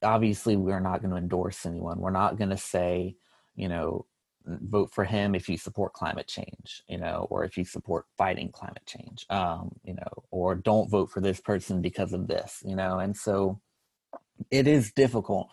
obviously 0.03 0.57
we're 0.57 0.81
not 0.81 1.01
going 1.01 1.11
to 1.11 1.17
endorse 1.17 1.67
anyone. 1.67 1.99
We're 1.99 2.11
not 2.11 2.37
going 2.37 2.51
to 2.51 2.57
say, 2.57 3.17
you 3.55 3.69
know, 3.69 4.07
vote 4.47 4.93
for 4.93 5.05
him 5.05 5.35
if 5.35 5.49
you 5.49 5.57
support 5.57 5.93
climate 5.93 6.29
change, 6.29 6.83
you 6.89 6.99
know, 6.99 7.27
or 7.31 7.45
if 7.45 7.57
you 7.57 7.65
support 7.65 8.07
fighting 8.17 8.51
climate 8.51 8.87
change, 8.87 9.27
um, 9.31 9.75
you 9.83 9.95
know, 9.95 10.25
or 10.31 10.55
don't 10.55 10.91
vote 10.91 11.11
for 11.11 11.21
this 11.21 11.41
person 11.41 11.83
because 11.83 12.13
of 12.13 12.29
this, 12.29 12.63
you 12.65 12.77
know. 12.77 12.99
And 12.99 13.17
so, 13.17 13.61
it 14.51 14.69
is 14.69 14.93
difficult, 14.93 15.49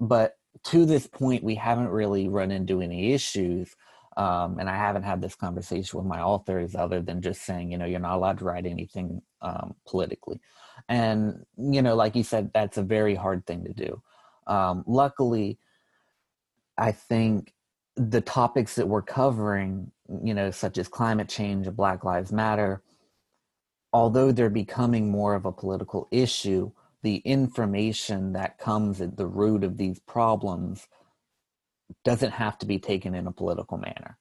but 0.00 0.36
to 0.64 0.84
this 0.84 1.06
point, 1.06 1.44
we 1.44 1.54
haven't 1.54 1.88
really 1.88 2.28
run 2.28 2.50
into 2.50 2.80
any 2.80 3.12
issues. 3.12 3.74
Um, 4.16 4.58
and 4.58 4.68
I 4.68 4.76
haven't 4.76 5.04
had 5.04 5.22
this 5.22 5.34
conversation 5.34 5.98
with 5.98 6.06
my 6.06 6.20
authors 6.20 6.74
other 6.74 7.00
than 7.00 7.22
just 7.22 7.42
saying, 7.42 7.72
you 7.72 7.78
know, 7.78 7.86
you're 7.86 8.00
not 8.00 8.16
allowed 8.16 8.38
to 8.38 8.44
write 8.44 8.66
anything 8.66 9.22
um, 9.42 9.74
politically. 9.86 10.40
And, 10.88 11.44
you 11.56 11.82
know, 11.82 11.94
like 11.94 12.16
you 12.16 12.22
said, 12.22 12.50
that's 12.54 12.78
a 12.78 12.82
very 12.82 13.14
hard 13.14 13.46
thing 13.46 13.64
to 13.64 13.72
do. 13.72 14.02
Um, 14.46 14.84
luckily, 14.86 15.58
I 16.78 16.92
think 16.92 17.52
the 17.96 18.20
topics 18.20 18.74
that 18.76 18.88
we're 18.88 19.02
covering, 19.02 19.90
you 20.24 20.34
know, 20.34 20.50
such 20.50 20.78
as 20.78 20.88
climate 20.88 21.28
change 21.28 21.66
and 21.66 21.76
Black 21.76 22.04
Lives 22.04 22.32
Matter, 22.32 22.82
although 23.92 24.32
they're 24.32 24.50
becoming 24.50 25.10
more 25.10 25.34
of 25.34 25.44
a 25.44 25.52
political 25.52 26.08
issue, 26.10 26.72
the 27.02 27.16
information 27.16 28.32
that 28.32 28.58
comes 28.58 29.00
at 29.00 29.16
the 29.16 29.26
root 29.26 29.64
of 29.64 29.76
these 29.76 30.00
problems 30.00 30.88
doesn't 32.04 32.30
have 32.30 32.58
to 32.58 32.66
be 32.66 32.78
taken 32.78 33.14
in 33.14 33.26
a 33.26 33.32
political 33.32 33.76
manner. 33.76 34.18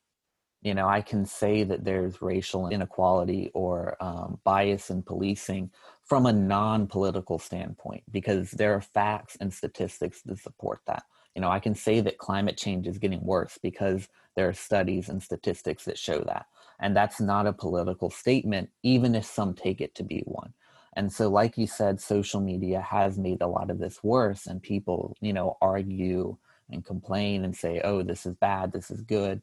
You 0.61 0.75
know, 0.75 0.87
I 0.87 1.01
can 1.01 1.25
say 1.25 1.63
that 1.63 1.83
there's 1.83 2.21
racial 2.21 2.67
inequality 2.67 3.49
or 3.53 3.97
um, 3.99 4.39
bias 4.43 4.89
in 4.89 5.01
policing 5.01 5.71
from 6.03 6.25
a 6.25 6.33
non 6.33 6.87
political 6.87 7.39
standpoint 7.39 8.03
because 8.11 8.51
there 8.51 8.73
are 8.73 8.81
facts 8.81 9.37
and 9.41 9.53
statistics 9.53 10.21
that 10.23 10.39
support 10.39 10.81
that. 10.85 11.03
You 11.35 11.41
know, 11.41 11.49
I 11.49 11.59
can 11.59 11.73
say 11.73 12.01
that 12.01 12.17
climate 12.17 12.57
change 12.57 12.87
is 12.87 12.97
getting 12.97 13.23
worse 13.25 13.57
because 13.61 14.07
there 14.35 14.47
are 14.47 14.53
studies 14.53 15.09
and 15.09 15.21
statistics 15.21 15.85
that 15.85 15.97
show 15.97 16.19
that. 16.27 16.45
And 16.79 16.95
that's 16.95 17.21
not 17.21 17.47
a 17.47 17.53
political 17.53 18.09
statement, 18.09 18.69
even 18.83 19.15
if 19.15 19.25
some 19.25 19.53
take 19.53 19.81
it 19.81 19.95
to 19.95 20.03
be 20.03 20.23
one. 20.25 20.53
And 20.93 21.11
so, 21.11 21.29
like 21.29 21.57
you 21.57 21.67
said, 21.67 22.01
social 22.01 22.41
media 22.41 22.81
has 22.81 23.17
made 23.17 23.41
a 23.41 23.47
lot 23.47 23.69
of 23.69 23.79
this 23.79 24.03
worse, 24.03 24.45
and 24.47 24.61
people, 24.61 25.15
you 25.21 25.31
know, 25.31 25.57
argue 25.61 26.35
and 26.69 26.83
complain 26.83 27.45
and 27.45 27.55
say, 27.55 27.81
oh, 27.83 28.03
this 28.03 28.25
is 28.25 28.35
bad, 28.35 28.71
this 28.73 28.91
is 28.91 29.01
good. 29.01 29.41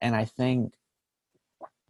And 0.00 0.14
I 0.14 0.24
think, 0.24 0.74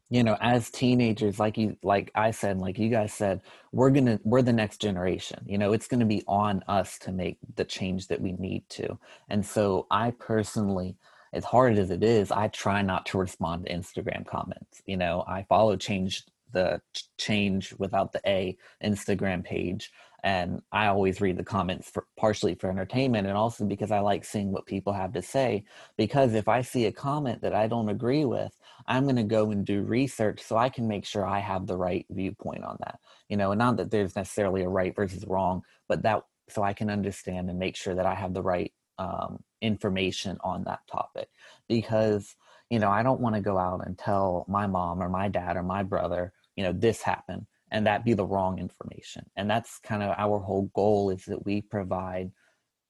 you 0.09 0.25
know, 0.25 0.37
as 0.40 0.71
teenagers, 0.71 1.38
like 1.38 1.57
you, 1.57 1.76
like 1.83 2.11
I 2.14 2.33
said, 2.33 2.59
like 2.59 2.79
you 2.79 2.88
guys 2.88 3.12
said, 3.12 3.43
we're 3.73 3.90
gonna, 3.90 4.19
we're 4.25 4.43
the 4.43 4.52
next 4.52 4.81
generation. 4.81 5.45
You 5.47 5.59
know, 5.59 5.73
it's 5.73 5.87
gonna 5.87 6.05
be 6.05 6.25
on 6.26 6.64
us 6.67 6.99
to 7.00 7.12
make 7.12 7.38
the 7.55 7.64
change 7.64 8.09
that 8.09 8.21
we 8.21 8.33
need 8.33 8.69
to. 8.71 8.99
And 9.29 9.47
so, 9.47 9.87
I 9.90 10.11
personally, 10.12 10.97
as 11.33 11.45
hard 11.45 11.79
as 11.79 11.90
it 11.90 12.02
is, 12.02 12.33
I 12.33 12.49
try 12.49 12.83
not 12.83 13.07
to 13.07 13.19
respond 13.19 13.67
to 13.67 13.73
Instagram 13.73 14.26
comments. 14.26 14.83
You 14.87 14.97
know, 14.97 15.25
I 15.29 15.45
follow 15.49 15.76
change 15.76 16.25
the 16.52 16.81
change 17.17 17.75
without 17.79 18.12
the 18.12 18.21
a 18.26 18.57
instagram 18.83 19.45
page 19.45 19.93
and 20.23 20.61
i 20.73 20.87
always 20.87 21.21
read 21.21 21.37
the 21.37 21.45
comments 21.45 21.91
for 21.91 22.07
partially 22.17 22.55
for 22.55 22.71
entertainment 22.71 23.27
and 23.27 23.37
also 23.37 23.65
because 23.65 23.91
i 23.91 24.00
like 24.00 24.25
seeing 24.25 24.53
what 24.53 24.67
people 24.67 24.93
have 24.93 25.12
to 25.12 25.23
say. 25.23 25.65
Because 25.97 26.35
if 26.35 26.49
i 26.49 26.62
see 26.62 26.87
a 26.87 26.93
comment 26.93 27.43
that 27.43 27.55
i 27.55 27.67
don't 27.67 27.89
agree 27.89 28.25
with 28.25 28.53
i'm 28.87 29.05
going 29.05 29.17
to 29.17 29.23
go 29.23 29.50
and 29.50 29.65
do 29.65 29.83
research 29.83 30.41
so 30.41 30.57
i 30.57 30.69
can 30.69 30.87
make 30.89 31.04
sure 31.04 31.26
i 31.26 31.39
have 31.39 31.67
the 31.67 31.76
right 31.76 32.06
viewpoint 32.11 32.65
on 32.65 32.76
that 32.80 32.99
you 33.28 33.37
know 33.37 33.52
and 33.52 33.59
not 33.59 33.76
that 33.76 33.91
there's 33.91 34.17
necessarily 34.17 34.63
a 34.63 34.69
right 34.69 34.95
versus 34.95 35.25
wrong 35.26 35.63
but 35.89 36.02
that 36.02 36.23
so 36.49 36.63
i 36.63 36.73
can 36.73 36.91
understand 36.91 37.49
and 37.49 37.59
make 37.59 37.76
sure 37.76 37.95
that 37.95 38.06
i 38.06 38.15
have 38.15 38.35
the 38.35 38.43
right 38.43 38.73
um, 38.99 39.43
information 39.63 40.37
on 40.45 40.65
that 40.65 40.80
topic. 40.87 41.30
Because 41.69 42.37
you 42.71 42.78
know 42.78 42.91
i 42.91 43.02
don't 43.02 43.21
want 43.21 43.35
to 43.35 43.41
go 43.41 43.59
out 43.59 43.87
and 43.87 43.99
tell 43.99 44.47
my 44.49 44.67
mom 44.67 45.02
or 45.02 45.09
my 45.09 45.28
dad 45.28 45.56
or 45.56 45.63
my 45.63 45.83
brother 45.83 46.33
you 46.56 46.65
know 46.65 46.73
this 46.73 47.02
happened 47.02 47.47
and 47.71 47.87
that 47.87 48.04
be 48.04 48.15
the 48.15 48.26
wrong 48.26 48.59
information. 48.59 49.25
And 49.37 49.50
that's 49.50 49.78
kind 49.78 50.02
of 50.02 50.15
our 50.17 50.39
whole 50.39 50.71
goal 50.75 51.11
is 51.11 51.25
that 51.26 51.45
we 51.45 51.63
provide 51.63 52.30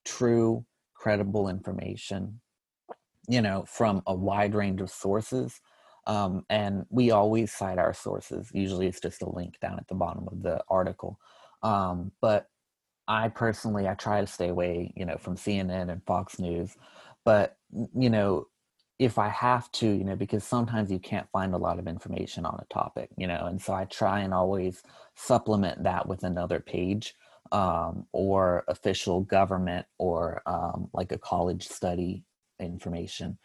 true 0.04 0.64
credible 0.94 1.48
information 1.48 2.40
you 3.28 3.40
know 3.40 3.64
from 3.66 4.02
a 4.06 4.14
wide 4.14 4.54
range 4.54 4.80
of 4.80 4.90
sources 4.90 5.60
um, 6.06 6.44
and 6.48 6.84
we 6.90 7.10
always 7.10 7.52
cite 7.52 7.78
our 7.78 7.92
sources. 7.92 8.50
Usually 8.52 8.86
it's 8.86 9.00
just 9.00 9.22
a 9.22 9.30
link 9.30 9.60
down 9.60 9.78
at 9.78 9.86
the 9.88 9.94
bottom 9.94 10.26
of 10.32 10.42
the 10.42 10.62
article. 10.68 11.18
Um, 11.62 12.12
but 12.20 12.46
i 13.10 13.28
personally 13.28 13.88
i 13.88 13.94
try 13.94 14.20
to 14.20 14.26
stay 14.26 14.48
away 14.48 14.92
you 14.96 15.04
know 15.04 15.16
from 15.18 15.36
cnn 15.36 15.90
and 15.90 16.02
fox 16.06 16.38
news 16.38 16.76
but 17.24 17.56
you 17.94 18.08
know 18.08 18.46
if 19.00 19.16
I 19.18 19.28
have 19.30 19.72
to, 19.72 19.86
you 19.88 20.04
know, 20.04 20.14
because 20.14 20.44
sometimes 20.44 20.92
you 20.92 20.98
can't 20.98 21.26
find 21.30 21.54
a 21.54 21.58
lot 21.58 21.78
of 21.78 21.88
information 21.88 22.44
on 22.44 22.60
a 22.60 22.72
topic, 22.72 23.08
you 23.16 23.26
know, 23.26 23.46
and 23.46 23.60
so 23.60 23.72
I 23.72 23.86
try 23.86 24.20
and 24.20 24.34
always 24.34 24.82
supplement 25.14 25.82
that 25.84 26.06
with 26.06 26.22
another 26.22 26.60
page 26.60 27.14
um, 27.50 28.06
or 28.12 28.62
official 28.68 29.22
government 29.22 29.86
or 29.96 30.42
um, 30.44 30.90
like 30.92 31.12
a 31.12 31.18
college 31.18 31.66
study 31.66 32.24
information. 32.60 33.38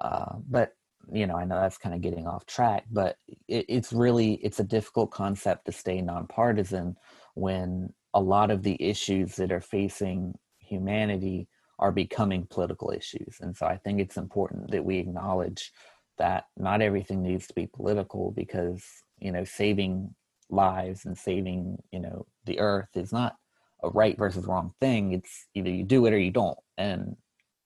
Uh, 0.00 0.36
but 0.48 0.72
you 1.12 1.26
know, 1.26 1.36
I 1.36 1.44
know 1.44 1.60
that's 1.60 1.76
kind 1.76 1.94
of 1.94 2.00
getting 2.00 2.26
off 2.26 2.46
track, 2.46 2.84
but 2.90 3.18
it, 3.48 3.66
it's 3.68 3.92
really 3.92 4.34
it's 4.36 4.60
a 4.60 4.64
difficult 4.64 5.10
concept 5.10 5.66
to 5.66 5.72
stay 5.72 6.00
nonpartisan 6.00 6.96
when 7.34 7.92
a 8.14 8.20
lot 8.20 8.50
of 8.50 8.62
the 8.62 8.82
issues 8.82 9.36
that 9.36 9.52
are 9.52 9.60
facing 9.60 10.38
humanity 10.58 11.48
are 11.82 11.90
becoming 11.90 12.46
political 12.48 12.92
issues. 12.92 13.38
And 13.40 13.56
so 13.56 13.66
I 13.66 13.76
think 13.76 13.98
it's 13.98 14.16
important 14.16 14.70
that 14.70 14.84
we 14.84 14.98
acknowledge 14.98 15.72
that 16.16 16.44
not 16.56 16.80
everything 16.80 17.24
needs 17.24 17.48
to 17.48 17.54
be 17.54 17.66
political 17.66 18.30
because, 18.30 18.84
you 19.18 19.32
know, 19.32 19.42
saving 19.42 20.14
lives 20.48 21.06
and 21.06 21.18
saving, 21.18 21.82
you 21.90 21.98
know, 21.98 22.24
the 22.44 22.60
earth 22.60 22.90
is 22.94 23.12
not 23.12 23.34
a 23.82 23.88
right 23.88 24.16
versus 24.16 24.46
wrong 24.46 24.72
thing. 24.80 25.12
It's 25.12 25.48
either 25.54 25.70
you 25.70 25.82
do 25.82 26.06
it 26.06 26.12
or 26.12 26.20
you 26.20 26.30
don't. 26.30 26.58
And 26.78 27.16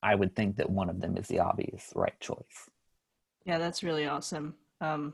I 0.02 0.14
would 0.14 0.34
think 0.34 0.56
that 0.56 0.70
one 0.70 0.88
of 0.88 0.98
them 1.02 1.18
is 1.18 1.28
the 1.28 1.40
obvious 1.40 1.92
right 1.94 2.18
choice. 2.18 2.70
Yeah, 3.44 3.58
that's 3.58 3.82
really 3.82 4.06
awesome. 4.06 4.54
Um, 4.80 5.12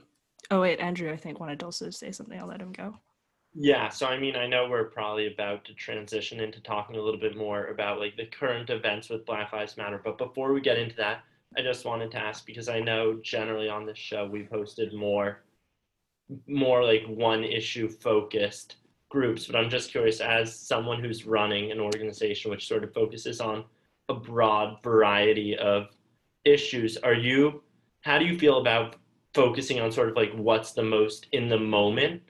oh 0.52 0.60
wait, 0.60 0.78
Andrew, 0.78 1.10
I 1.10 1.16
think 1.16 1.40
wanted 1.40 1.58
to 1.58 1.64
also 1.64 1.90
say 1.90 2.12
something. 2.12 2.38
I'll 2.38 2.46
let 2.46 2.62
him 2.62 2.70
go. 2.70 3.00
Yeah, 3.54 3.88
so 3.90 4.06
I 4.06 4.18
mean, 4.18 4.34
I 4.36 4.46
know 4.46 4.68
we're 4.68 4.84
probably 4.84 5.26
about 5.32 5.64
to 5.66 5.74
transition 5.74 6.40
into 6.40 6.60
talking 6.60 6.96
a 6.96 7.02
little 7.02 7.20
bit 7.20 7.36
more 7.36 7.66
about 7.66 7.98
like 7.98 8.16
the 8.16 8.26
current 8.26 8.70
events 8.70 9.10
with 9.10 9.26
Black 9.26 9.52
Lives 9.52 9.76
Matter, 9.76 10.00
but 10.02 10.16
before 10.16 10.52
we 10.54 10.60
get 10.62 10.78
into 10.78 10.96
that, 10.96 11.22
I 11.56 11.60
just 11.62 11.84
wanted 11.84 12.10
to 12.12 12.18
ask 12.18 12.46
because 12.46 12.68
I 12.70 12.80
know 12.80 13.20
generally 13.22 13.68
on 13.68 13.84
this 13.84 13.98
show 13.98 14.26
we've 14.26 14.48
hosted 14.48 14.94
more 14.94 15.42
more 16.48 16.84
like 16.84 17.04
one 17.06 17.44
issue 17.44 17.88
focused 17.88 18.76
groups, 19.10 19.46
but 19.46 19.56
I'm 19.56 19.70
just 19.70 19.90
curious 19.90 20.20
as 20.20 20.58
someone 20.58 21.02
who's 21.02 21.26
running 21.26 21.72
an 21.72 21.80
organization 21.80 22.50
which 22.50 22.68
sort 22.68 22.84
of 22.84 22.94
focuses 22.94 23.40
on 23.40 23.64
a 24.08 24.14
broad 24.14 24.82
variety 24.82 25.56
of 25.58 25.88
issues, 26.44 26.96
are 26.98 27.14
you 27.14 27.62
how 28.02 28.18
do 28.18 28.24
you 28.26 28.38
feel 28.38 28.58
about 28.60 28.96
focusing 29.34 29.80
on 29.80 29.92
sort 29.92 30.08
of 30.10 30.16
like 30.16 30.32
what's 30.34 30.72
the 30.72 30.82
most 30.82 31.26
in 31.32 31.48
the 31.48 31.58
moment 31.58 32.22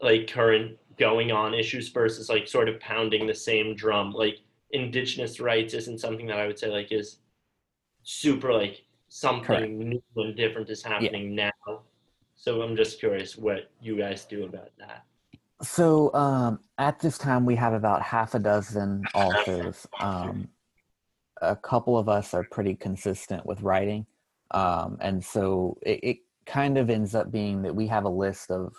like 0.00 0.26
current 0.26 0.78
going 0.98 1.32
on 1.32 1.54
issues 1.54 1.88
versus 1.88 2.28
like 2.28 2.46
sort 2.46 2.68
of 2.68 2.78
pounding 2.80 3.26
the 3.26 3.34
same 3.34 3.74
drum. 3.74 4.12
Like 4.12 4.40
indigenous 4.72 5.40
rights 5.40 5.74
isn't 5.74 5.98
something 5.98 6.26
that 6.26 6.38
i 6.38 6.46
would 6.46 6.58
say 6.58 6.68
like 6.68 6.92
is 6.92 7.18
super 8.02 8.52
like 8.52 8.82
something 9.08 9.44
Correct. 9.44 9.72
new 9.72 10.02
and 10.16 10.36
different 10.36 10.70
is 10.70 10.82
happening 10.82 11.36
yeah. 11.36 11.50
now. 11.66 11.80
So 12.36 12.62
i'm 12.62 12.76
just 12.76 13.00
curious 13.00 13.36
what 13.36 13.70
you 13.80 13.98
guys 13.98 14.24
do 14.24 14.44
about 14.44 14.70
that. 14.78 15.04
So 15.62 16.14
um, 16.14 16.60
at 16.78 17.00
this 17.00 17.18
time 17.18 17.44
we 17.44 17.56
have 17.56 17.74
about 17.74 18.02
half 18.02 18.34
a 18.34 18.38
dozen 18.38 19.04
authors. 19.14 19.86
Um, 20.00 20.48
a 21.42 21.56
couple 21.56 21.98
of 21.98 22.08
us 22.08 22.32
are 22.32 22.44
pretty 22.50 22.74
consistent 22.74 23.44
with 23.44 23.60
writing. 23.62 24.06
Um, 24.52 24.96
and 25.00 25.22
so 25.24 25.78
it, 25.82 26.00
it 26.02 26.16
kind 26.46 26.78
of 26.78 26.88
ends 26.88 27.14
up 27.14 27.30
being 27.30 27.62
that 27.62 27.74
we 27.74 27.86
have 27.88 28.04
a 28.04 28.10
list 28.10 28.50
of 28.50 28.74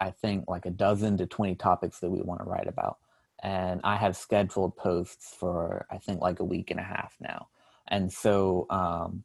I 0.00 0.10
think 0.10 0.44
like 0.48 0.66
a 0.66 0.70
dozen 0.70 1.16
to 1.18 1.26
20 1.26 1.54
topics 1.56 2.00
that 2.00 2.10
we 2.10 2.22
want 2.22 2.40
to 2.40 2.48
write 2.48 2.68
about. 2.68 2.98
And 3.42 3.80
I 3.84 3.96
have 3.96 4.16
scheduled 4.16 4.76
posts 4.76 5.34
for 5.38 5.86
I 5.90 5.98
think 5.98 6.20
like 6.20 6.40
a 6.40 6.44
week 6.44 6.70
and 6.70 6.80
a 6.80 6.84
half 6.84 7.14
now. 7.20 7.48
And 7.88 8.12
so 8.12 8.66
um, 8.70 9.24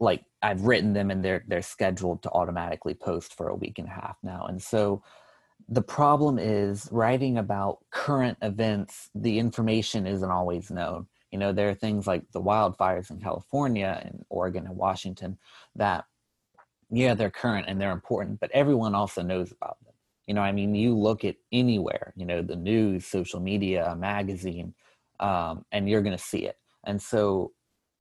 like 0.00 0.24
I've 0.42 0.62
written 0.62 0.92
them 0.92 1.10
and 1.10 1.24
they're 1.24 1.44
they're 1.46 1.62
scheduled 1.62 2.22
to 2.22 2.30
automatically 2.30 2.94
post 2.94 3.34
for 3.34 3.48
a 3.48 3.54
week 3.54 3.78
and 3.78 3.88
a 3.88 3.92
half 3.92 4.16
now. 4.22 4.46
And 4.46 4.62
so 4.62 5.02
the 5.68 5.82
problem 5.82 6.38
is 6.38 6.88
writing 6.90 7.38
about 7.38 7.78
current 7.90 8.36
events, 8.42 9.10
the 9.14 9.38
information 9.38 10.06
isn't 10.06 10.30
always 10.30 10.70
known. 10.70 11.06
You 11.30 11.38
know, 11.38 11.52
there 11.52 11.70
are 11.70 11.74
things 11.74 12.06
like 12.06 12.30
the 12.32 12.42
wildfires 12.42 13.10
in 13.10 13.20
California 13.20 14.00
and 14.04 14.24
Oregon 14.28 14.66
and 14.66 14.76
Washington 14.76 15.38
that 15.76 16.04
yeah, 16.92 17.14
they're 17.14 17.30
current 17.30 17.66
and 17.68 17.80
they're 17.80 17.90
important, 17.90 18.38
but 18.38 18.50
everyone 18.52 18.94
also 18.94 19.22
knows 19.22 19.50
about 19.50 19.82
them. 19.84 19.94
You 20.26 20.34
know, 20.34 20.42
I 20.42 20.52
mean, 20.52 20.74
you 20.74 20.94
look 20.94 21.24
at 21.24 21.36
anywhere, 21.50 22.12
you 22.16 22.26
know, 22.26 22.42
the 22.42 22.54
news, 22.54 23.06
social 23.06 23.40
media, 23.40 23.86
a 23.86 23.96
magazine, 23.96 24.74
um, 25.18 25.64
and 25.72 25.88
you're 25.88 26.02
going 26.02 26.16
to 26.16 26.22
see 26.22 26.44
it. 26.44 26.58
And 26.84 27.00
so 27.00 27.52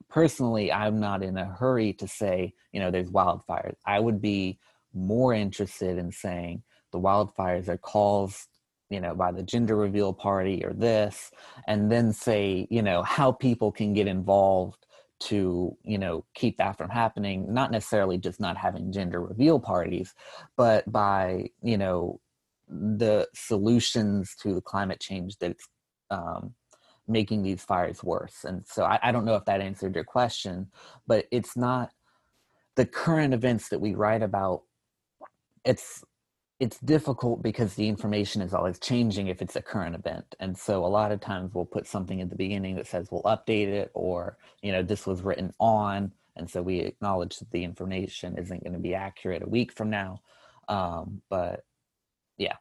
personally, 0.09 0.71
I'm 0.71 0.99
not 0.99 1.23
in 1.23 1.37
a 1.37 1.45
hurry 1.45 1.93
to 1.93 2.07
say, 2.07 2.53
you 2.73 2.81
know, 2.81 2.91
there's 2.91 3.09
wildfires. 3.09 3.75
I 3.85 3.99
would 3.99 4.21
be 4.21 4.59
more 4.93 5.33
interested 5.33 5.97
in 5.97 6.11
saying 6.11 6.61
the 6.91 6.99
wildfires 6.99 7.69
are 7.69 7.77
caused, 7.77 8.49
you 8.89 8.99
know, 8.99 9.15
by 9.15 9.31
the 9.31 9.41
gender 9.41 9.77
reveal 9.77 10.11
party 10.11 10.65
or 10.65 10.73
this, 10.73 11.31
and 11.65 11.89
then 11.89 12.11
say, 12.11 12.67
you 12.69 12.81
know, 12.81 13.03
how 13.03 13.31
people 13.31 13.71
can 13.71 13.93
get 13.93 14.07
involved 14.07 14.85
to, 15.21 15.77
you 15.83 15.97
know, 15.97 16.25
keep 16.33 16.57
that 16.57 16.77
from 16.77 16.89
happening, 16.89 17.53
not 17.53 17.71
necessarily 17.71 18.17
just 18.17 18.39
not 18.39 18.57
having 18.57 18.91
gender 18.91 19.21
reveal 19.21 19.59
parties, 19.59 20.13
but 20.57 20.89
by, 20.91 21.49
you 21.61 21.77
know, 21.77 22.19
the 22.67 23.27
solutions 23.33 24.35
to 24.41 24.53
the 24.53 24.61
climate 24.61 24.99
change 24.99 25.37
that's 25.37 25.67
um, 26.09 26.53
making 27.07 27.43
these 27.43 27.63
fires 27.63 28.03
worse. 28.03 28.43
And 28.43 28.65
so 28.67 28.83
I, 28.83 28.99
I 29.03 29.11
don't 29.11 29.25
know 29.25 29.35
if 29.35 29.45
that 29.45 29.61
answered 29.61 29.95
your 29.95 30.03
question, 30.03 30.71
but 31.07 31.25
it's 31.31 31.55
not 31.55 31.91
the 32.75 32.85
current 32.85 33.33
events 33.33 33.69
that 33.69 33.81
we 33.81 33.93
write 33.93 34.23
about. 34.23 34.63
It's 35.63 36.03
it's 36.61 36.77
difficult 36.77 37.41
because 37.41 37.73
the 37.73 37.89
information 37.89 38.39
is 38.39 38.53
always 38.53 38.77
changing 38.77 39.29
if 39.29 39.41
it's 39.41 39.55
a 39.55 39.61
current 39.63 39.95
event. 39.95 40.35
And 40.39 40.55
so 40.55 40.85
a 40.85 40.87
lot 40.87 41.11
of 41.11 41.19
times 41.19 41.55
we'll 41.55 41.65
put 41.65 41.87
something 41.87 42.21
at 42.21 42.29
the 42.29 42.35
beginning 42.35 42.75
that 42.75 42.85
says 42.85 43.07
we'll 43.09 43.23
update 43.23 43.67
it 43.67 43.89
or 43.95 44.37
you 44.61 44.71
know 44.71 44.83
this 44.83 45.07
was 45.07 45.23
written 45.23 45.51
on 45.59 46.11
and 46.35 46.47
so 46.47 46.61
we 46.61 46.79
acknowledge 46.81 47.39
that 47.39 47.49
the 47.49 47.63
information 47.63 48.37
isn't 48.37 48.63
going 48.63 48.73
to 48.73 48.79
be 48.79 48.93
accurate 48.93 49.41
a 49.41 49.49
week 49.49 49.71
from 49.71 49.89
now. 49.89 50.21
Um, 50.69 51.23
but 51.31 51.65
yeah. 52.37 52.57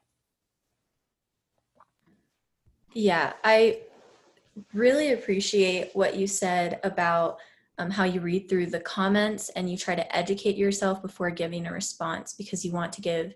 Yeah 2.94 3.34
i 3.44 3.80
really 4.72 5.12
appreciate 5.12 5.90
what 5.92 6.16
you 6.16 6.26
said 6.26 6.80
about 6.84 7.38
um, 7.78 7.90
how 7.90 8.04
you 8.04 8.20
read 8.20 8.48
through 8.48 8.66
the 8.66 8.80
comments 8.80 9.50
and 9.50 9.70
you 9.70 9.76
try 9.76 9.94
to 9.94 10.16
educate 10.16 10.56
yourself 10.56 11.00
before 11.00 11.30
giving 11.30 11.66
a 11.66 11.72
response 11.72 12.32
because 12.32 12.64
you 12.64 12.72
want 12.72 12.92
to 12.94 13.00
give 13.00 13.34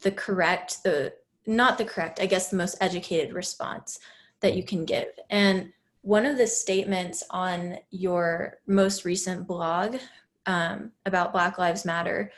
the 0.00 0.10
correct, 0.10 0.82
the 0.82 1.14
not 1.46 1.78
the 1.78 1.84
correct, 1.84 2.20
I 2.20 2.26
guess 2.26 2.50
the 2.50 2.56
most 2.56 2.76
educated 2.80 3.32
response 3.32 4.00
that 4.40 4.54
you 4.54 4.62
can 4.62 4.84
give. 4.84 5.08
And 5.30 5.72
one 6.02 6.26
of 6.26 6.36
the 6.38 6.46
statements 6.46 7.24
on 7.30 7.78
your 7.90 8.58
most 8.66 9.04
recent 9.04 9.46
blog 9.46 9.96
um, 10.46 10.92
about 11.06 11.32
Black 11.32 11.58
Lives 11.58 11.84
Matter 11.84 12.30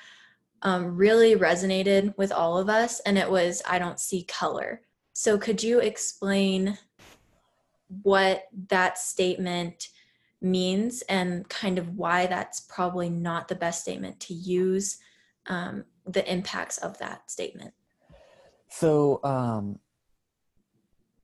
um, 0.62 0.96
really 0.96 1.37
resonated 1.37 2.16
with 2.18 2.33
all 2.33 2.59
of 2.59 2.68
us, 2.68 3.01
and 3.01 3.16
it 3.16 3.31
was 3.31 3.62
I 3.68 3.79
don't 3.79 4.01
see 4.01 4.25
color. 4.25 4.83
So, 5.12 5.38
could 5.38 5.62
you 5.62 5.81
explain 5.81 6.79
what 8.03 8.44
that 8.68 8.99
statement 8.99 9.88
means 10.40 11.03
and 11.03 11.49
kind 11.49 11.79
of 11.79 11.96
why 11.96 12.27
that's 12.27 12.61
probably 12.61 13.11
not 13.11 13.49
the 13.49 13.55
best 13.55 13.83
statement 13.83 14.20
to 14.20 14.35
use 14.35 14.99
um, 15.46 15.85
the 16.12 16.31
impacts 16.31 16.79
of 16.79 16.99
that 16.99 17.31
statement? 17.31 17.75
So 18.68 19.20
um, 19.25 19.79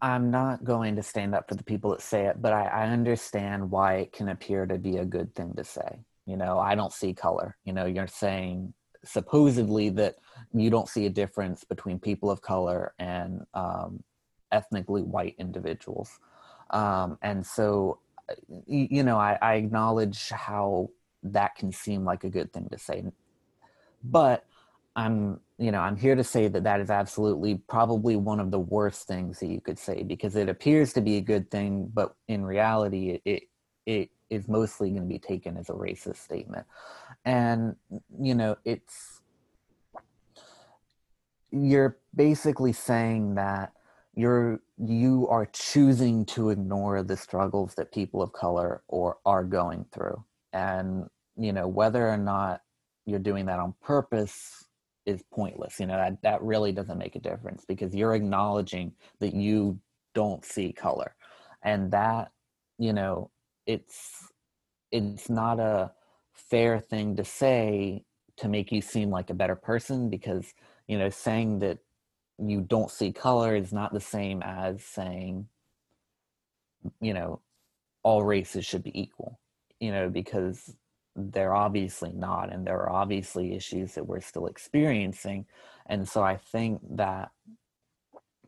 i'm 0.03 0.31
not 0.31 0.63
going 0.63 0.95
to 0.97 1.03
stand 1.03 1.35
up 1.35 1.49
for 1.49 1.55
the 1.55 1.65
people 1.65 1.91
that 1.91 2.03
say 2.03 2.27
it 2.27 2.41
but 2.43 2.53
I, 2.53 2.67
I 2.67 2.87
understand 2.89 3.71
why 3.71 3.95
it 3.95 4.13
can 4.13 4.29
appear 4.29 4.67
to 4.67 4.77
be 4.79 4.99
a 4.99 5.05
good 5.05 5.35
thing 5.35 5.55
to 5.57 5.65
say. 5.65 6.01
You 6.27 6.37
know 6.37 6.59
i 6.59 6.75
don't 6.75 6.93
see 6.93 7.15
color. 7.15 7.57
You 7.65 7.73
know 7.73 7.87
you're 7.87 8.07
saying 8.07 8.75
supposedly 9.05 9.89
that 9.91 10.17
you 10.53 10.71
don't 10.71 10.89
see 10.89 11.07
a 11.07 11.11
difference 11.11 11.65
between 11.65 11.99
people 11.99 12.31
of 12.31 12.43
color 12.43 12.93
and 12.99 13.43
um, 13.55 14.03
ethnically 14.53 15.03
white 15.03 15.37
individuals. 15.39 16.19
Um, 16.71 17.19
and 17.23 17.47
so 17.47 18.01
you 18.67 19.03
know 19.05 19.17
I, 19.17 19.39
I 19.41 19.55
acknowledge 19.55 20.29
how 20.31 20.91
that 21.23 21.55
can 21.55 21.73
seem 21.73 22.05
like 22.05 22.25
a 22.25 22.31
good 22.31 22.53
thing 22.53 22.69
to 22.71 22.79
say. 22.79 23.05
But 24.03 24.45
i'm 24.97 25.39
you 25.59 25.71
know 25.71 25.81
i'm 25.81 25.97
here 25.97 26.17
to 26.17 26.25
say 26.25 26.49
that 26.49 26.65
that 26.65 26.81
is 26.81 26.91
absolutely 26.91 27.57
probably 27.69 28.17
one 28.17 28.41
of 28.41 28.51
the 28.51 28.59
worst 28.59 29.07
things 29.07 29.39
that 29.39 29.47
you 29.47 29.61
could 29.61 29.79
say 29.79 30.03
because 30.03 30.35
it 30.35 30.49
appears 30.49 30.93
to 30.93 31.01
be 31.01 31.17
a 31.17 31.21
good 31.21 31.51
thing 31.51 31.89
but 31.95 32.17
in 32.29 32.45
reality 32.45 33.21
it 33.25 33.45
it, 33.87 34.11
is 34.29 34.49
mostly 34.49 34.91
going 34.91 35.03
to 35.03 35.09
be 35.09 35.21
taken 35.21 35.57
as 35.57 35.71
a 35.71 35.73
racist 35.73 36.17
statement. 36.17 36.67
And 37.25 37.77
you 38.21 38.35
know 38.35 38.57
it's 38.65 39.21
you're 41.53 41.99
basically 42.15 42.73
saying 42.73 43.37
that 43.37 43.73
you're 44.15 44.61
you 44.79 45.29
are 45.31 45.47
choosing 45.47 46.27
to 46.27 46.51
ignore 46.51 47.05
the 47.05 47.17
struggles 47.17 47.75
that 47.77 47.93
people 47.93 48.21
of 48.21 48.33
color 48.33 48.83
or 48.89 49.19
are 49.25 49.45
going 49.45 49.87
through. 49.93 50.25
And 50.53 51.09
you 51.37 51.53
know 51.53 51.69
whether 51.69 52.09
or 52.09 52.19
not 52.19 52.63
you're 53.05 53.21
doing 53.21 53.47
that 53.47 53.61
on 53.61 53.75
purpose 53.81 54.66
is 55.07 55.23
pointless 55.33 55.79
you 55.81 55.87
know 55.87 55.97
that 55.97 56.21
that 56.23 56.43
really 56.43 56.73
doesn't 56.73 56.99
make 56.99 57.17
a 57.17 57.21
difference 57.21 57.65
because 57.67 57.95
you're 57.95 58.15
acknowledging 58.15 58.93
that 59.21 59.35
you 59.35 59.79
don't 60.17 60.47
see 60.47 60.73
color. 60.73 61.15
And 61.63 61.91
that 61.93 62.33
you 62.79 62.93
know 62.93 63.31
it's 63.67 64.33
it's 64.91 65.29
not 65.29 65.61
a 65.61 65.93
fair 66.33 66.81
thing 66.81 67.17
to 67.17 67.25
say 67.25 68.05
to 68.39 68.49
make 68.49 68.73
you 68.73 68.81
seem 68.81 69.11
like 69.11 69.29
a 69.31 69.35
better 69.35 69.55
person 69.55 70.09
because 70.09 70.55
you 70.89 70.99
know 70.99 71.11
saying 71.11 71.59
that 71.59 71.79
you 72.39 72.63
don't 72.63 72.91
see 72.91 73.13
color 73.13 73.55
is 73.55 73.73
not 73.73 73.93
the 73.93 74.01
same 74.01 74.43
as 74.43 74.83
saying 74.83 75.47
you 77.01 77.13
know 77.13 77.41
all 78.03 78.23
races 78.25 78.65
should 78.65 78.83
be 78.83 78.99
equal 78.99 79.39
you 79.81 79.91
know 79.91 80.09
because 80.09 80.77
they're 81.17 81.55
obviously 81.55 82.13
not 82.13 82.53
and 82.53 82.67
there 82.67 82.79
are 82.81 82.91
obviously 82.93 83.55
issues 83.55 83.95
that 83.95 84.07
we're 84.07 84.21
still 84.21 84.47
experiencing. 84.47 85.47
And 85.87 86.09
so 86.09 86.23
i 86.23 86.37
think 86.37 86.81
that 86.97 87.31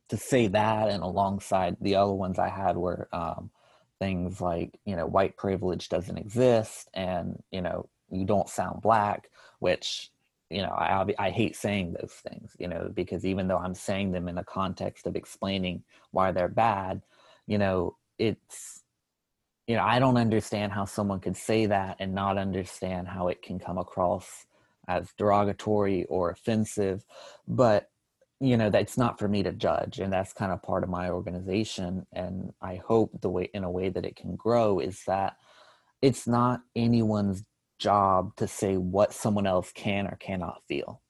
to 0.08 0.16
say 0.16 0.46
that 0.48 0.88
and 0.88 1.02
alongside 1.02 1.76
the 1.80 1.96
other 1.96 2.12
ones 2.12 2.38
i 2.38 2.48
had 2.48 2.76
were 2.76 3.08
um, 3.12 3.50
things 3.98 4.40
like 4.40 4.78
you 4.84 4.96
know 4.96 5.06
white 5.06 5.36
privilege 5.36 5.88
doesn't 5.88 6.18
exist 6.18 6.88
and 6.94 7.42
you 7.50 7.60
know 7.60 7.88
you 8.10 8.24
don't 8.24 8.48
sound 8.48 8.80
black 8.80 9.30
which 9.58 10.10
you 10.50 10.62
know 10.62 10.70
I, 10.70 11.04
I 11.18 11.30
hate 11.30 11.56
saying 11.56 11.94
those 12.00 12.14
things 12.26 12.56
you 12.58 12.68
know 12.68 12.90
because 12.94 13.24
even 13.26 13.48
though 13.48 13.58
i'm 13.58 13.74
saying 13.74 14.12
them 14.12 14.28
in 14.28 14.36
the 14.36 14.44
context 14.44 15.06
of 15.06 15.16
explaining 15.16 15.82
why 16.10 16.32
they're 16.32 16.48
bad 16.48 17.02
you 17.46 17.58
know 17.58 17.96
it's 18.18 18.77
you 19.68 19.76
know 19.76 19.84
i 19.84 20.00
don't 20.00 20.16
understand 20.16 20.72
how 20.72 20.84
someone 20.84 21.20
could 21.20 21.36
say 21.36 21.66
that 21.66 21.96
and 22.00 22.14
not 22.14 22.38
understand 22.38 23.08
how 23.08 23.28
it 23.28 23.42
can 23.42 23.60
come 23.60 23.78
across 23.78 24.46
as 24.88 25.12
derogatory 25.18 26.04
or 26.06 26.30
offensive 26.30 27.04
but 27.46 27.90
you 28.40 28.56
know 28.56 28.70
that's 28.70 28.98
not 28.98 29.18
for 29.18 29.28
me 29.28 29.44
to 29.44 29.52
judge 29.52 30.00
and 30.00 30.12
that's 30.12 30.32
kind 30.32 30.52
of 30.52 30.62
part 30.62 30.82
of 30.82 30.90
my 30.90 31.10
organization 31.10 32.06
and 32.12 32.52
i 32.62 32.80
hope 32.88 33.12
the 33.20 33.30
way 33.30 33.48
in 33.54 33.64
a 33.64 33.70
way 33.70 33.88
that 33.88 34.06
it 34.06 34.16
can 34.16 34.34
grow 34.36 34.80
is 34.80 35.02
that 35.06 35.36
it's 36.02 36.26
not 36.26 36.62
anyone's 36.76 37.44
job 37.78 38.34
to 38.36 38.46
say 38.46 38.76
what 38.76 39.12
someone 39.12 39.46
else 39.46 39.72
can 39.72 40.06
or 40.06 40.16
cannot 40.16 40.62
feel. 40.68 41.00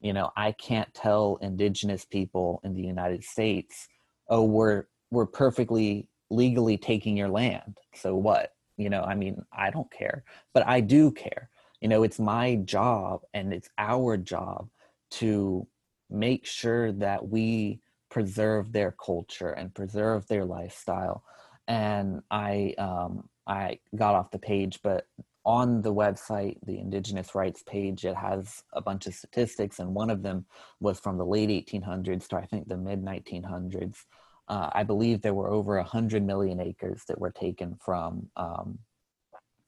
You 0.00 0.12
know, 0.12 0.30
I 0.36 0.52
can't 0.52 0.92
tell 0.94 1.38
indigenous 1.40 2.04
people 2.04 2.60
in 2.64 2.74
the 2.74 2.82
United 2.82 3.24
States, 3.24 3.88
"Oh, 4.28 4.44
we're 4.44 4.86
we're 5.10 5.26
perfectly 5.26 6.08
legally 6.32 6.76
taking 6.78 7.16
your 7.16 7.28
land." 7.28 7.78
So 7.94 8.16
what? 8.16 8.52
You 8.76 8.90
know, 8.90 9.02
I 9.02 9.14
mean, 9.14 9.44
I 9.52 9.70
don't 9.70 9.90
care, 9.90 10.24
but 10.54 10.66
I 10.66 10.80
do 10.80 11.10
care. 11.12 11.50
You 11.80 11.88
know, 11.88 12.02
it's 12.04 12.18
my 12.18 12.56
job 12.56 13.22
and 13.34 13.52
it's 13.52 13.68
our 13.78 14.16
job 14.16 14.68
to 15.12 15.66
make 16.10 16.46
sure 16.46 16.92
that 16.92 17.28
we 17.28 17.80
preserve 18.10 18.72
their 18.72 18.92
culture 18.92 19.50
and 19.50 19.74
preserve 19.74 20.26
their 20.28 20.44
lifestyle. 20.44 21.24
And 21.68 22.22
I 22.30 22.74
um 22.78 23.28
I 23.46 23.78
got 23.96 24.14
off 24.14 24.30
the 24.30 24.38
page, 24.38 24.80
but 24.82 25.06
on 25.44 25.82
the 25.82 25.92
website, 25.92 26.58
the 26.64 26.78
Indigenous 26.78 27.34
Rights 27.34 27.62
page, 27.64 28.04
it 28.04 28.14
has 28.16 28.62
a 28.72 28.80
bunch 28.80 29.06
of 29.06 29.14
statistics, 29.14 29.80
and 29.80 29.94
one 29.94 30.10
of 30.10 30.22
them 30.22 30.46
was 30.80 31.00
from 31.00 31.18
the 31.18 31.26
late 31.26 31.50
1800s 31.50 32.28
to 32.28 32.36
I 32.36 32.46
think 32.46 32.68
the 32.68 32.76
mid 32.76 33.02
1900s. 33.02 34.04
Uh, 34.52 34.68
I 34.74 34.82
believe 34.82 35.22
there 35.22 35.32
were 35.32 35.50
over 35.50 35.76
100 35.76 36.22
million 36.22 36.60
acres 36.60 37.04
that 37.08 37.18
were 37.18 37.30
taken 37.30 37.74
from 37.82 38.28
um, 38.36 38.78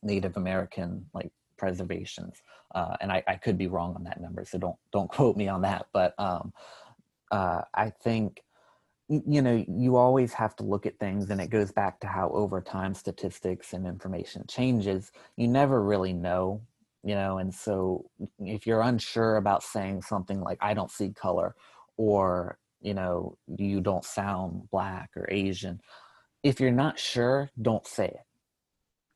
Native 0.02 0.36
American 0.36 1.06
like 1.14 1.32
preservations. 1.56 2.42
Uh, 2.74 2.94
and 3.00 3.10
I, 3.10 3.22
I, 3.26 3.36
could 3.36 3.56
be 3.56 3.66
wrong 3.66 3.94
on 3.94 4.04
that 4.04 4.20
number, 4.20 4.44
so 4.44 4.58
don't 4.58 4.76
don't 4.92 5.10
quote 5.16 5.38
me 5.38 5.48
on 5.48 5.62
that. 5.62 5.86
But 5.94 6.12
um, 6.18 6.52
uh, 7.30 7.62
I 7.72 7.88
think 8.02 8.42
you 9.08 9.40
know 9.40 9.64
you 9.66 9.96
always 9.96 10.34
have 10.34 10.54
to 10.56 10.64
look 10.64 10.84
at 10.84 10.98
things, 10.98 11.30
and 11.30 11.40
it 11.40 11.48
goes 11.48 11.72
back 11.72 11.98
to 12.00 12.06
how 12.06 12.28
over 12.32 12.60
time 12.60 12.92
statistics 12.92 13.72
and 13.72 13.86
information 13.86 14.44
changes. 14.46 15.12
You 15.38 15.48
never 15.48 15.82
really 15.82 16.12
know, 16.12 16.60
you 17.02 17.14
know, 17.14 17.38
and 17.38 17.54
so 17.54 18.04
if 18.38 18.66
you're 18.66 18.82
unsure 18.82 19.38
about 19.38 19.62
saying 19.62 20.02
something 20.02 20.42
like 20.42 20.58
"I 20.60 20.74
don't 20.74 20.90
see 20.90 21.08
color," 21.08 21.54
or 21.96 22.58
you 22.84 22.94
know 22.94 23.36
you 23.48 23.80
don't 23.80 24.04
sound 24.04 24.70
black 24.70 25.10
or 25.16 25.26
Asian, 25.30 25.80
if 26.42 26.60
you're 26.60 26.70
not 26.70 26.98
sure, 26.98 27.50
don't 27.60 27.86
say 27.86 28.06
it, 28.06 28.26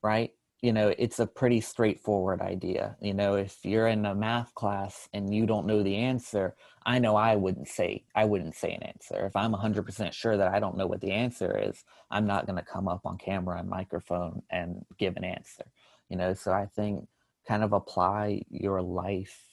right? 0.03 0.33
you 0.61 0.73
know 0.73 0.93
it's 0.99 1.21
a 1.21 1.27
pretty 1.27 1.61
straightforward 1.61 2.41
idea 2.41 2.97
you 3.01 3.15
know 3.15 3.35
if 3.35 3.59
you're 3.63 3.87
in 3.87 4.05
a 4.07 4.15
math 4.15 4.53
class 4.55 5.09
and 5.13 5.33
you 5.33 5.47
don't 5.47 5.67
know 5.67 5.83
the 5.83 5.97
answer 5.97 6.55
i 6.85 6.99
know 6.99 7.15
i 7.15 7.37
wouldn't 7.37 7.69
say 7.69 8.03
i 8.15 8.25
wouldn't 8.25 8.57
say 8.57 8.73
an 8.73 8.83
answer 8.83 9.27
if 9.27 9.37
i'm 9.37 9.53
100% 9.53 10.13
sure 10.13 10.37
that 10.37 10.53
i 10.53 10.59
don't 10.59 10.77
know 10.77 10.87
what 10.87 11.01
the 11.01 11.13
answer 11.13 11.57
is 11.59 11.85
i'm 12.11 12.27
not 12.27 12.47
going 12.47 12.57
to 12.59 12.65
come 12.65 12.89
up 12.89 13.03
on 13.05 13.17
camera 13.19 13.59
and 13.59 13.69
microphone 13.69 14.43
and 14.51 14.85
give 14.99 15.17
an 15.17 15.25
answer 15.25 15.65
you 16.09 16.17
know 16.17 16.35
so 16.35 16.53
i 16.53 16.67
think 16.67 17.07
kind 17.47 17.63
of 17.63 17.73
apply 17.73 18.43
your 18.51 18.83
life 18.83 19.45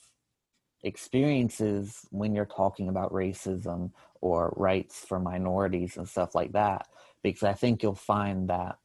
experiences 0.85 2.05
when 2.11 2.33
you're 2.33 2.45
talking 2.45 2.89
about 2.89 3.11
racism 3.11 3.91
or 4.21 4.53
rights 4.55 5.03
for 5.05 5.19
minorities 5.19 5.97
and 5.97 6.07
stuff 6.07 6.35
like 6.35 6.53
that 6.53 6.87
because 7.23 7.43
i 7.43 7.53
think 7.53 7.83
you'll 7.83 7.95
find 7.95 8.47
that 8.49 8.77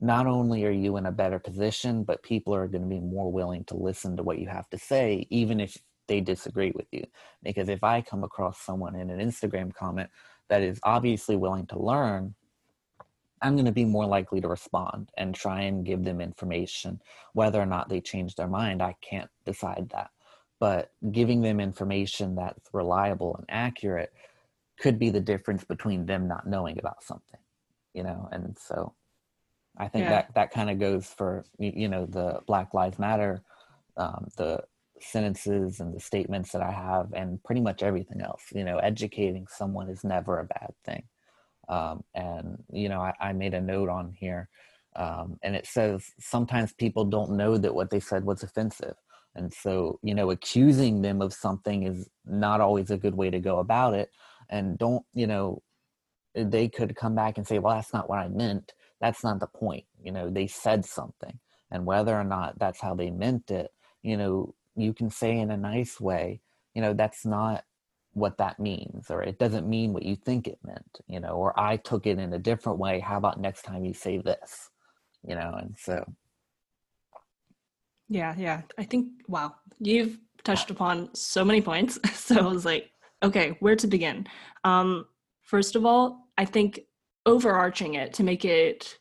not 0.00 0.26
only 0.26 0.64
are 0.64 0.70
you 0.70 0.96
in 0.96 1.06
a 1.06 1.12
better 1.12 1.38
position, 1.38 2.04
but 2.04 2.22
people 2.22 2.54
are 2.54 2.66
going 2.66 2.82
to 2.82 2.88
be 2.88 3.00
more 3.00 3.30
willing 3.30 3.64
to 3.64 3.76
listen 3.76 4.16
to 4.16 4.22
what 4.22 4.38
you 4.38 4.48
have 4.48 4.68
to 4.70 4.78
say, 4.78 5.26
even 5.28 5.60
if 5.60 5.76
they 6.08 6.20
disagree 6.20 6.72
with 6.74 6.86
you. 6.90 7.04
Because 7.42 7.68
if 7.68 7.84
I 7.84 8.00
come 8.00 8.24
across 8.24 8.58
someone 8.60 8.96
in 8.96 9.10
an 9.10 9.20
Instagram 9.20 9.74
comment 9.74 10.08
that 10.48 10.62
is 10.62 10.80
obviously 10.82 11.36
willing 11.36 11.66
to 11.66 11.78
learn, 11.78 12.34
I'm 13.42 13.54
going 13.54 13.66
to 13.66 13.72
be 13.72 13.84
more 13.84 14.06
likely 14.06 14.40
to 14.40 14.48
respond 14.48 15.10
and 15.16 15.34
try 15.34 15.62
and 15.62 15.84
give 15.84 16.02
them 16.02 16.20
information. 16.20 17.00
Whether 17.34 17.60
or 17.60 17.66
not 17.66 17.88
they 17.88 18.00
change 18.00 18.34
their 18.34 18.48
mind, 18.48 18.82
I 18.82 18.96
can't 19.02 19.30
decide 19.44 19.90
that. 19.92 20.10
But 20.60 20.92
giving 21.10 21.40
them 21.40 21.58
information 21.58 22.36
that's 22.36 22.68
reliable 22.72 23.34
and 23.36 23.46
accurate 23.48 24.12
could 24.78 24.98
be 24.98 25.10
the 25.10 25.20
difference 25.20 25.64
between 25.64 26.06
them 26.06 26.28
not 26.28 26.46
knowing 26.46 26.78
about 26.78 27.02
something, 27.02 27.40
you 27.94 28.02
know? 28.02 28.28
And 28.30 28.56
so 28.58 28.94
I 29.76 29.88
think 29.88 30.04
yeah. 30.04 30.10
that 30.10 30.34
that 30.34 30.50
kind 30.50 30.70
of 30.70 30.78
goes 30.78 31.06
for 31.06 31.44
you 31.58 31.88
know 31.88 32.06
the 32.06 32.40
Black 32.46 32.74
Lives 32.74 32.98
Matter, 32.98 33.42
um, 33.96 34.28
the 34.36 34.62
sentences 35.00 35.80
and 35.80 35.94
the 35.94 36.00
statements 36.00 36.52
that 36.52 36.62
I 36.62 36.70
have, 36.70 37.12
and 37.14 37.42
pretty 37.42 37.60
much 37.60 37.82
everything 37.82 38.20
else. 38.20 38.42
You 38.54 38.64
know, 38.64 38.78
educating 38.78 39.46
someone 39.48 39.88
is 39.88 40.04
never 40.04 40.38
a 40.38 40.44
bad 40.44 40.74
thing. 40.84 41.04
Um, 41.68 42.04
and 42.14 42.62
you 42.72 42.88
know, 42.88 43.00
I, 43.00 43.14
I, 43.20 43.32
made 43.32 43.54
a 43.54 43.60
note 43.60 43.88
on 43.88 44.12
here, 44.12 44.48
um, 44.96 45.38
and 45.42 45.54
it 45.54 45.66
says 45.66 46.12
sometimes 46.18 46.72
people 46.72 47.04
don't 47.04 47.36
know 47.36 47.56
that 47.56 47.74
what 47.74 47.90
they 47.90 48.00
said 48.00 48.24
was 48.24 48.42
offensive, 48.42 48.96
and 49.34 49.52
so 49.52 49.98
you 50.02 50.14
know, 50.14 50.30
accusing 50.30 51.02
them 51.02 51.22
of 51.22 51.32
something 51.32 51.84
is 51.84 52.08
not 52.26 52.60
always 52.60 52.90
a 52.90 52.98
good 52.98 53.14
way 53.14 53.30
to 53.30 53.40
go 53.40 53.58
about 53.58 53.94
it. 53.94 54.10
And 54.48 54.78
don't 54.78 55.04
you 55.14 55.26
know, 55.26 55.62
eh, 56.36 56.44
they 56.46 56.68
could 56.68 56.96
come 56.96 57.14
back 57.14 57.38
and 57.38 57.46
say, 57.46 57.58
"Well, 57.58 57.74
that's 57.74 57.92
not 57.92 58.08
what 58.08 58.18
I 58.20 58.28
meant." 58.28 58.72
that's 59.00 59.24
not 59.24 59.40
the 59.40 59.46
point 59.46 59.84
you 60.02 60.12
know 60.12 60.30
they 60.30 60.46
said 60.46 60.84
something 60.84 61.38
and 61.70 61.86
whether 61.86 62.14
or 62.14 62.24
not 62.24 62.58
that's 62.58 62.80
how 62.80 62.94
they 62.94 63.10
meant 63.10 63.50
it 63.50 63.72
you 64.02 64.16
know 64.16 64.54
you 64.76 64.92
can 64.92 65.10
say 65.10 65.38
in 65.38 65.50
a 65.50 65.56
nice 65.56 66.00
way 66.00 66.40
you 66.74 66.82
know 66.82 66.92
that's 66.92 67.24
not 67.24 67.64
what 68.12 68.38
that 68.38 68.58
means 68.58 69.10
or 69.10 69.22
it 69.22 69.38
doesn't 69.38 69.68
mean 69.68 69.92
what 69.92 70.02
you 70.02 70.16
think 70.16 70.46
it 70.46 70.58
meant 70.64 71.00
you 71.06 71.20
know 71.20 71.30
or 71.30 71.58
i 71.58 71.76
took 71.76 72.06
it 72.06 72.18
in 72.18 72.32
a 72.32 72.38
different 72.38 72.78
way 72.78 73.00
how 73.00 73.16
about 73.16 73.40
next 73.40 73.62
time 73.62 73.84
you 73.84 73.94
say 73.94 74.18
this 74.18 74.70
you 75.26 75.34
know 75.34 75.54
and 75.58 75.76
so 75.78 76.04
yeah 78.10 78.34
yeah. 78.36 78.62
I 78.76 78.84
think 78.84 79.08
wow 79.28 79.54
you've 79.78 80.18
touched 80.44 80.70
upon 80.70 81.14
so 81.14 81.44
many 81.44 81.62
points. 81.62 81.98
So 82.12 82.36
i 82.36 82.52
was 82.52 82.64
like 82.64 82.90
okay 83.22 83.56
where 83.60 83.76
to 83.76 83.86
begin? 83.86 84.26
Um 84.64 85.06
first 85.42 85.74
of 85.76 85.86
all 85.86 86.28
i 86.36 86.44
think 86.44 86.80
overarching 87.26 87.94
it 87.94 88.14
to 88.14 88.22
make 88.22 88.44
it 88.44 88.98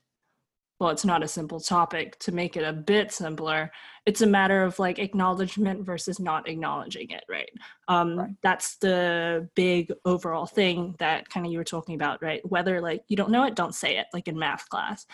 well 0.79 0.89
it's 0.89 1.05
not 1.05 1.23
a 1.23 1.27
simple 1.27 1.59
topic 1.59 2.17
to 2.19 2.31
make 2.31 2.57
it 2.57 2.63
a 2.63 2.73
bit 2.73 3.11
simpler 3.11 3.71
it's 4.05 4.21
a 4.21 4.27
matter 4.27 4.63
of 4.63 4.79
like 4.79 4.97
acknowledgement 4.97 5.85
versus 5.85 6.19
not 6.19 6.49
acknowledging 6.49 7.09
it 7.11 7.23
right? 7.29 7.51
Um 7.87 8.17
right. 8.17 8.31
that's 8.41 8.77
the 8.77 9.47
big 9.55 9.93
overall 10.05 10.47
thing 10.47 10.95
that 10.97 11.29
kind 11.29 11.45
of 11.45 11.51
you 11.51 11.59
were 11.59 11.63
talking 11.63 11.95
about 11.95 12.21
right? 12.23 12.41
Whether 12.49 12.81
like 12.81 13.03
you 13.09 13.15
don't 13.15 13.31
know 13.31 13.43
it 13.43 13.55
don't 13.55 13.75
say 13.75 13.97
it 13.97 14.07
like 14.13 14.27
in 14.27 14.39
math 14.39 14.67
class 14.69 15.05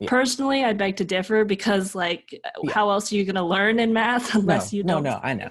yeah. 0.00 0.08
personally 0.08 0.64
i 0.64 0.72
beg 0.72 0.96
to 0.96 1.04
differ 1.04 1.44
because 1.44 1.94
like 1.94 2.38
yeah. 2.62 2.72
how 2.72 2.90
else 2.90 3.12
are 3.12 3.16
you 3.16 3.24
going 3.24 3.34
to 3.34 3.42
learn 3.42 3.78
in 3.78 3.92
math 3.92 4.34
unless 4.34 4.72
no, 4.72 4.76
you 4.76 4.82
don't 4.82 5.02
no 5.02 5.10
no 5.10 5.20
i 5.22 5.32
know 5.34 5.50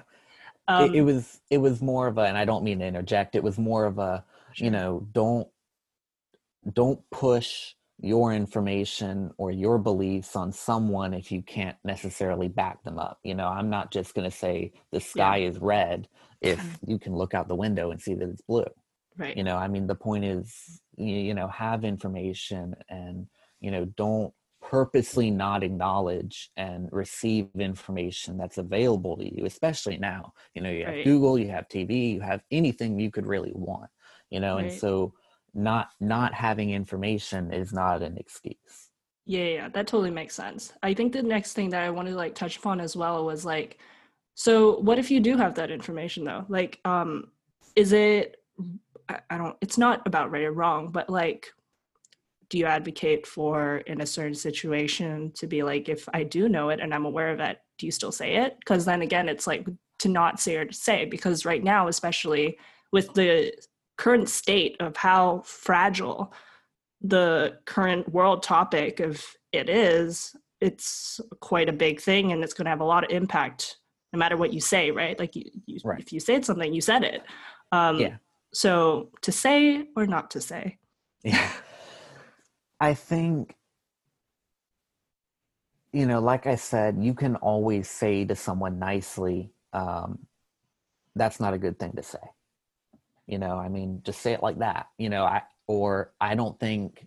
um, 0.68 0.84
it, 0.84 0.96
it, 0.96 1.02
was 1.02 1.40
it 1.50 1.58
was 1.58 1.80
more 1.80 2.06
of 2.06 2.18
a 2.18 2.22
and 2.22 2.36
i 2.36 2.44
don't 2.44 2.62
mean 2.62 2.78
to 2.78 2.84
interject 2.84 3.34
it 3.34 3.42
was 3.42 3.58
more 3.58 3.86
of 3.86 3.98
a 3.98 4.24
sure. 4.52 4.64
you 4.64 4.70
know 4.70 5.06
don't 5.12 5.48
don't 6.72 7.00
push 7.10 7.74
your 8.02 8.32
information 8.32 9.30
or 9.36 9.50
your 9.50 9.78
beliefs 9.78 10.34
on 10.34 10.52
someone 10.52 11.12
if 11.12 11.30
you 11.30 11.42
can't 11.42 11.76
necessarily 11.84 12.48
back 12.48 12.82
them 12.82 12.98
up. 12.98 13.18
You 13.22 13.34
know, 13.34 13.46
I'm 13.46 13.68
not 13.68 13.92
just 13.92 14.14
going 14.14 14.28
to 14.28 14.36
say 14.36 14.72
the 14.90 15.00
sky 15.00 15.38
yeah. 15.38 15.48
is 15.48 15.58
red 15.58 16.08
if 16.40 16.78
you 16.86 16.98
can 16.98 17.14
look 17.14 17.34
out 17.34 17.48
the 17.48 17.54
window 17.54 17.90
and 17.90 18.00
see 18.00 18.14
that 18.14 18.28
it's 18.28 18.42
blue. 18.42 18.64
Right. 19.18 19.36
You 19.36 19.44
know, 19.44 19.56
I 19.56 19.68
mean, 19.68 19.86
the 19.86 19.94
point 19.94 20.24
is, 20.24 20.80
you, 20.96 21.14
you 21.14 21.34
know, 21.34 21.48
have 21.48 21.84
information 21.84 22.74
and, 22.88 23.26
you 23.60 23.70
know, 23.70 23.84
don't 23.84 24.32
purposely 24.70 25.32
not 25.32 25.64
acknowledge 25.64 26.48
and 26.56 26.88
receive 26.92 27.48
information 27.58 28.38
that's 28.38 28.56
available 28.56 29.16
to 29.16 29.24
you, 29.24 29.44
especially 29.44 29.98
now. 29.98 30.32
You 30.54 30.62
know, 30.62 30.70
you 30.70 30.84
have 30.84 30.94
right. 30.94 31.04
Google, 31.04 31.36
you 31.40 31.48
have 31.48 31.66
TV, 31.66 32.14
you 32.14 32.20
have 32.20 32.42
anything 32.52 33.00
you 33.00 33.10
could 33.10 33.26
really 33.26 33.50
want, 33.52 33.90
you 34.30 34.38
know, 34.38 34.56
right. 34.56 34.66
and 34.66 34.72
so 34.72 35.12
not 35.54 35.88
not 35.98 36.32
having 36.32 36.70
information 36.70 37.52
is 37.52 37.72
not 37.72 38.02
an 38.02 38.16
excuse 38.16 38.90
yeah 39.26 39.44
yeah 39.44 39.68
that 39.68 39.86
totally 39.86 40.10
makes 40.10 40.34
sense 40.34 40.72
i 40.84 40.94
think 40.94 41.12
the 41.12 41.22
next 41.22 41.54
thing 41.54 41.70
that 41.70 41.82
i 41.82 41.90
wanted 41.90 42.10
to 42.10 42.16
like 42.16 42.36
touch 42.36 42.56
upon 42.56 42.80
as 42.80 42.96
well 42.96 43.24
was 43.24 43.44
like 43.44 43.78
so 44.34 44.78
what 44.78 44.96
if 44.96 45.10
you 45.10 45.18
do 45.18 45.36
have 45.36 45.56
that 45.56 45.70
information 45.70 46.24
though 46.24 46.44
like 46.48 46.78
um 46.84 47.28
is 47.74 47.92
it 47.92 48.36
I, 49.08 49.18
I 49.28 49.38
don't 49.38 49.56
it's 49.60 49.76
not 49.76 50.06
about 50.06 50.30
right 50.30 50.44
or 50.44 50.52
wrong 50.52 50.92
but 50.92 51.10
like 51.10 51.52
do 52.50 52.58
you 52.58 52.66
advocate 52.66 53.26
for 53.26 53.78
in 53.86 54.00
a 54.00 54.06
certain 54.06 54.34
situation 54.34 55.32
to 55.32 55.46
be 55.46 55.62
like 55.62 55.88
if 55.88 56.08
i 56.12 56.22
do 56.22 56.48
know 56.48 56.68
it 56.68 56.80
and 56.80 56.92
i'm 56.92 57.06
aware 57.06 57.30
of 57.30 57.40
it 57.40 57.58
do 57.78 57.86
you 57.86 57.92
still 57.92 58.12
say 58.12 58.36
it 58.36 58.56
because 58.58 58.84
then 58.84 59.02
again 59.02 59.28
it's 59.28 59.46
like 59.46 59.66
to 59.98 60.08
not 60.08 60.38
say 60.40 60.56
or 60.56 60.64
to 60.64 60.74
say 60.74 61.04
because 61.04 61.44
right 61.44 61.64
now 61.64 61.88
especially 61.88 62.58
with 62.92 63.12
the 63.14 63.52
current 63.96 64.28
state 64.28 64.76
of 64.80 64.96
how 64.96 65.42
fragile 65.44 66.32
the 67.02 67.58
current 67.66 68.08
world 68.12 68.42
topic 68.42 69.00
of 69.00 69.24
it 69.52 69.68
is, 69.68 70.34
it's 70.60 71.20
quite 71.40 71.68
a 71.68 71.72
big 71.72 72.00
thing 72.00 72.32
and 72.32 72.42
it's 72.42 72.54
going 72.54 72.64
to 72.66 72.70
have 72.70 72.80
a 72.80 72.84
lot 72.84 73.04
of 73.04 73.10
impact 73.10 73.76
no 74.12 74.18
matter 74.18 74.36
what 74.36 74.52
you 74.52 74.60
say, 74.60 74.90
right? 74.90 75.18
Like 75.18 75.36
you, 75.36 75.44
you 75.66 75.78
right. 75.84 76.00
if 76.00 76.12
you 76.12 76.18
said 76.18 76.44
something, 76.44 76.72
you 76.72 76.80
said 76.80 77.04
it. 77.04 77.22
Um, 77.72 78.00
yeah. 78.00 78.16
So 78.52 79.10
to 79.20 79.30
say 79.30 79.86
or 79.94 80.06
not 80.06 80.30
to 80.32 80.40
say? 80.40 80.78
Yeah. 81.22 81.52
I 82.80 82.94
think, 82.94 83.56
you 85.92 86.06
know, 86.06 86.20
like 86.20 86.46
I 86.46 86.54
said, 86.56 86.98
you 87.00 87.14
can 87.14 87.36
always 87.36 87.90
say 87.90 88.24
to 88.24 88.36
someone 88.36 88.78
nicely, 88.78 89.52
um, 89.72 90.20
that's 91.16 91.40
not 91.40 91.54
a 91.54 91.58
good 91.58 91.78
thing 91.78 91.92
to 91.94 92.02
say. 92.02 92.18
You 93.26 93.38
know 93.38 93.56
i 93.56 93.68
mean 93.68 94.02
just 94.04 94.20
say 94.22 94.32
it 94.32 94.42
like 94.42 94.58
that 94.58 94.88
you 94.98 95.08
know 95.08 95.24
i 95.24 95.42
or 95.68 96.12
i 96.20 96.34
don't 96.34 96.58
think 96.58 97.06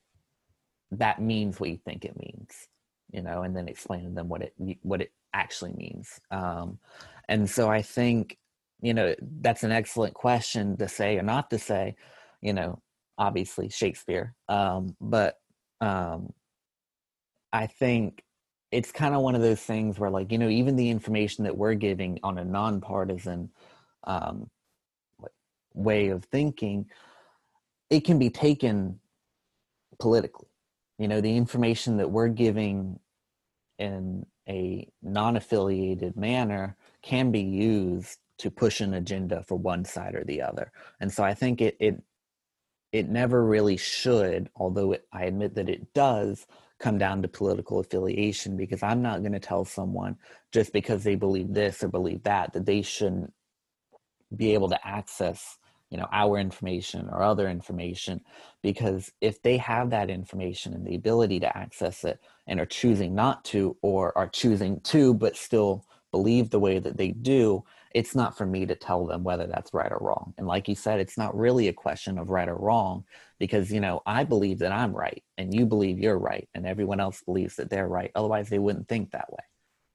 that 0.92 1.22
means 1.22 1.60
what 1.60 1.70
you 1.70 1.78
think 1.84 2.06
it 2.06 2.18
means 2.18 2.70
you 3.12 3.22
know 3.22 3.42
and 3.44 3.56
then 3.56 3.68
explain 3.68 4.06
to 4.06 4.10
them 4.12 4.30
what 4.30 4.42
it 4.42 4.54
what 4.84 5.02
it 5.02 5.12
actually 5.34 5.74
means 5.74 6.22
um 6.32 6.80
and 7.28 7.50
so 7.50 7.70
i 7.70 7.82
think 7.82 8.38
you 8.82 8.94
know 8.94 9.14
that's 9.42 9.64
an 9.64 9.72
excellent 9.74 10.14
question 10.14 10.78
to 10.78 10.88
say 10.88 11.18
or 11.18 11.24
not 11.24 11.50
to 11.50 11.60
say 11.60 11.96
you 12.42 12.54
know 12.54 12.82
obviously 13.18 13.70
shakespeare 13.70 14.34
um 14.48 14.96
but 15.02 15.40
um 15.84 16.32
i 17.52 17.68
think 17.68 18.24
it's 18.72 18.92
kind 18.92 19.14
of 19.14 19.22
one 19.22 19.36
of 19.36 19.42
those 19.42 19.62
things 19.62 20.00
where 20.00 20.10
like 20.10 20.32
you 20.32 20.38
know 20.38 20.50
even 20.50 20.76
the 20.76 20.90
information 20.90 21.44
that 21.44 21.58
we're 21.58 21.76
giving 21.76 22.20
on 22.24 22.38
a 22.38 22.46
nonpartisan 22.46 23.50
um 24.06 24.50
way 25.74 26.10
of 26.10 26.26
thinking, 26.26 26.86
it 27.90 28.02
can 28.02 28.20
be 28.20 28.30
taken 28.30 29.00
politically. 30.00 30.48
You 30.98 31.08
know, 31.08 31.22
the 31.22 31.36
information 31.36 31.98
that 31.98 32.10
we're 32.12 32.28
giving 32.30 33.00
in 33.80 34.26
a 34.48 34.88
non-affiliated 35.02 36.16
manner 36.16 36.78
can 37.02 37.32
be 37.32 37.42
used 37.42 38.20
to 38.40 38.52
push 38.52 38.82
an 38.82 38.94
agenda 38.94 39.44
for 39.44 39.58
one 39.58 39.86
side 39.86 40.16
or 40.16 40.24
the 40.26 40.42
other 40.42 40.72
and 41.00 41.12
so 41.12 41.24
i 41.24 41.34
think 41.34 41.62
it 41.62 41.78
it 41.80 42.02
it 42.94 43.10
never 43.10 43.46
really 43.46 43.78
should 43.78 44.50
although 44.56 44.94
it, 44.94 45.08
i 45.14 45.26
admit 45.26 45.56
that 45.56 45.70
it 45.70 45.94
does 45.94 46.48
come 46.80 46.98
down 47.00 47.22
to 47.22 47.30
political 47.30 47.80
affiliation 47.80 48.58
because 48.58 48.84
i'm 48.84 49.02
not 49.02 49.22
going 49.22 49.34
to 49.34 49.40
tell 49.40 49.66
someone 49.66 50.18
just 50.54 50.74
because 50.74 51.04
they 51.04 51.16
believe 51.16 51.54
this 51.54 51.84
or 51.84 51.90
believe 51.90 52.24
that 52.24 52.54
that 52.54 52.66
they 52.68 52.82
shouldn't 52.82 53.34
be 54.36 54.54
able 54.54 54.70
to 54.70 54.88
access 54.88 55.60
you 55.90 55.98
know 55.98 56.08
our 56.12 56.40
information 56.40 57.10
or 57.12 57.24
other 57.24 57.50
information 57.50 58.22
because 58.64 59.12
if 59.22 59.42
they 59.44 59.58
have 59.58 59.92
that 59.92 60.10
information 60.10 60.74
and 60.74 60.88
the 60.88 60.96
ability 60.96 61.40
to 61.40 61.58
access 61.58 62.04
it 62.04 62.20
and 62.48 62.60
are 62.60 62.66
choosing 62.66 63.16
not 63.16 63.46
to 63.46 63.78
or 63.82 64.18
are 64.18 64.30
choosing 64.30 64.80
to 64.82 65.14
but 65.14 65.38
still 65.38 65.86
believe 66.12 66.50
the 66.50 66.60
way 66.60 66.80
that 66.80 66.98
they 66.98 67.10
do 67.12 67.64
it's 67.94 68.16
not 68.16 68.36
for 68.38 68.46
me 68.46 68.66
to 68.66 68.76
tell 68.76 69.06
them 69.06 69.24
whether 69.24 69.46
that's 69.48 69.74
right 69.74 69.92
or 69.92 70.00
wrong. 70.02 70.34
And 70.38 70.48
like 70.48 70.68
you 70.68 70.76
said 70.76 71.00
it's 71.00 71.18
not 71.18 71.36
really 71.38 71.68
a 71.68 71.74
question 71.74 72.18
of 72.18 72.30
right 72.30 72.50
or 72.50 72.56
wrong 72.56 73.04
because 73.40 73.72
you 73.72 73.80
know 73.80 74.02
i 74.06 74.24
believe 74.24 74.60
that 74.60 74.72
i'm 74.72 74.94
right 74.94 75.24
and 75.38 75.54
you 75.54 75.66
believe 75.66 76.00
you're 76.00 76.18
right 76.18 76.48
and 76.56 76.66
everyone 76.66 77.00
else 77.00 77.22
believes 77.26 77.56
that 77.58 77.70
they're 77.70 77.88
right. 77.88 78.12
Otherwise 78.16 78.50
they 78.50 78.60
wouldn't 78.60 78.88
think 78.88 79.12
that 79.12 79.32
way. 79.32 79.44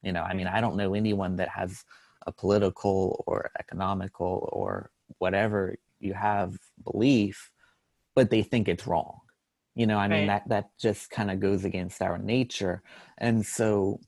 You 0.03 0.13
know 0.13 0.23
i 0.23 0.33
mean 0.33 0.47
i 0.47 0.61
don't 0.61 0.77
know 0.77 0.93
anyone 0.93 1.35
that 1.37 1.49
has 1.49 1.83
a 2.27 2.31
political 2.31 3.23
or 3.27 3.51
economical 3.59 4.49
or 4.53 4.91
whatever 5.17 5.75
you 5.99 6.13
have 6.13 6.57
belief 6.83 7.51
but 8.15 8.29
they 8.29 8.43
think 8.43 8.67
it's 8.67 8.87
wrong. 8.87 9.19
You 9.75 9.87
know 9.87 9.97
i 9.97 10.07
mean 10.07 10.25
Right. 10.25 10.27
that 10.27 10.47
that 10.49 10.69
just 10.79 11.09
kind 11.09 11.31
of 11.31 11.39
goes 11.39 11.65
against 11.65 12.01
our 12.01 12.17
nature. 12.17 12.81
And 13.17 13.45
so 13.45 13.99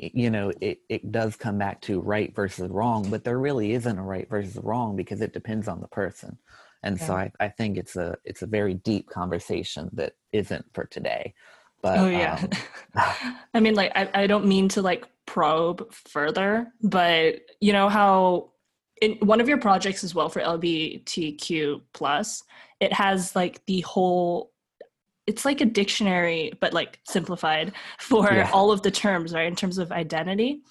you 0.00 0.30
know 0.30 0.52
it, 0.60 0.80
it 0.88 1.12
does 1.12 1.36
come 1.36 1.58
back 1.58 1.80
to 1.80 2.00
right 2.00 2.34
versus 2.34 2.70
wrong 2.70 3.08
but 3.10 3.24
there 3.24 3.38
really 3.38 3.72
isn't 3.72 3.98
a 3.98 4.02
right 4.02 4.28
versus 4.28 4.56
wrong 4.62 4.96
because 4.96 5.20
it 5.20 5.32
depends 5.32 5.68
on 5.68 5.80
the 5.80 5.88
person. 5.88 6.38
And 6.84 6.98
so 6.98 7.12
I, 7.12 7.32
I 7.40 7.48
think 7.48 7.76
it's 7.76 7.96
a 7.96 8.16
it's 8.24 8.42
a 8.42 8.46
very 8.46 8.74
deep 8.74 9.10
conversation 9.10 9.90
that 9.94 10.12
isn't 10.32 10.64
for 10.72 10.84
today 10.84 11.34
but 11.82 11.98
oh 11.98 12.08
yeah. 12.08 12.44
um, 12.94 13.36
i 13.54 13.60
mean 13.60 13.74
like 13.74 13.92
I, 13.94 14.08
I 14.14 14.26
don't 14.26 14.46
mean 14.46 14.68
to 14.70 14.82
like 14.82 15.06
probe 15.26 15.92
further 15.92 16.72
but 16.82 17.40
you 17.60 17.72
know 17.72 17.88
how 17.88 18.50
in 19.00 19.12
one 19.20 19.40
of 19.40 19.48
your 19.48 19.58
projects 19.58 20.02
as 20.04 20.14
well 20.14 20.28
for 20.28 20.40
lgbtq 20.40 21.80
plus 21.92 22.42
it 22.80 22.92
has 22.92 23.36
like 23.36 23.64
the 23.66 23.80
whole 23.82 24.52
it's 25.28 25.44
like 25.44 25.60
a 25.60 25.64
dictionary 25.80 26.52
but 26.60 26.72
like 26.72 26.98
simplified 27.04 27.72
for 28.00 28.32
Yeah. 28.32 28.50
all 28.52 28.70
of 28.72 28.80
the 28.82 28.90
terms 28.90 29.32
right 29.34 29.46
in 29.46 29.56
terms 29.62 29.78
of 29.78 29.92
identity 29.92 30.62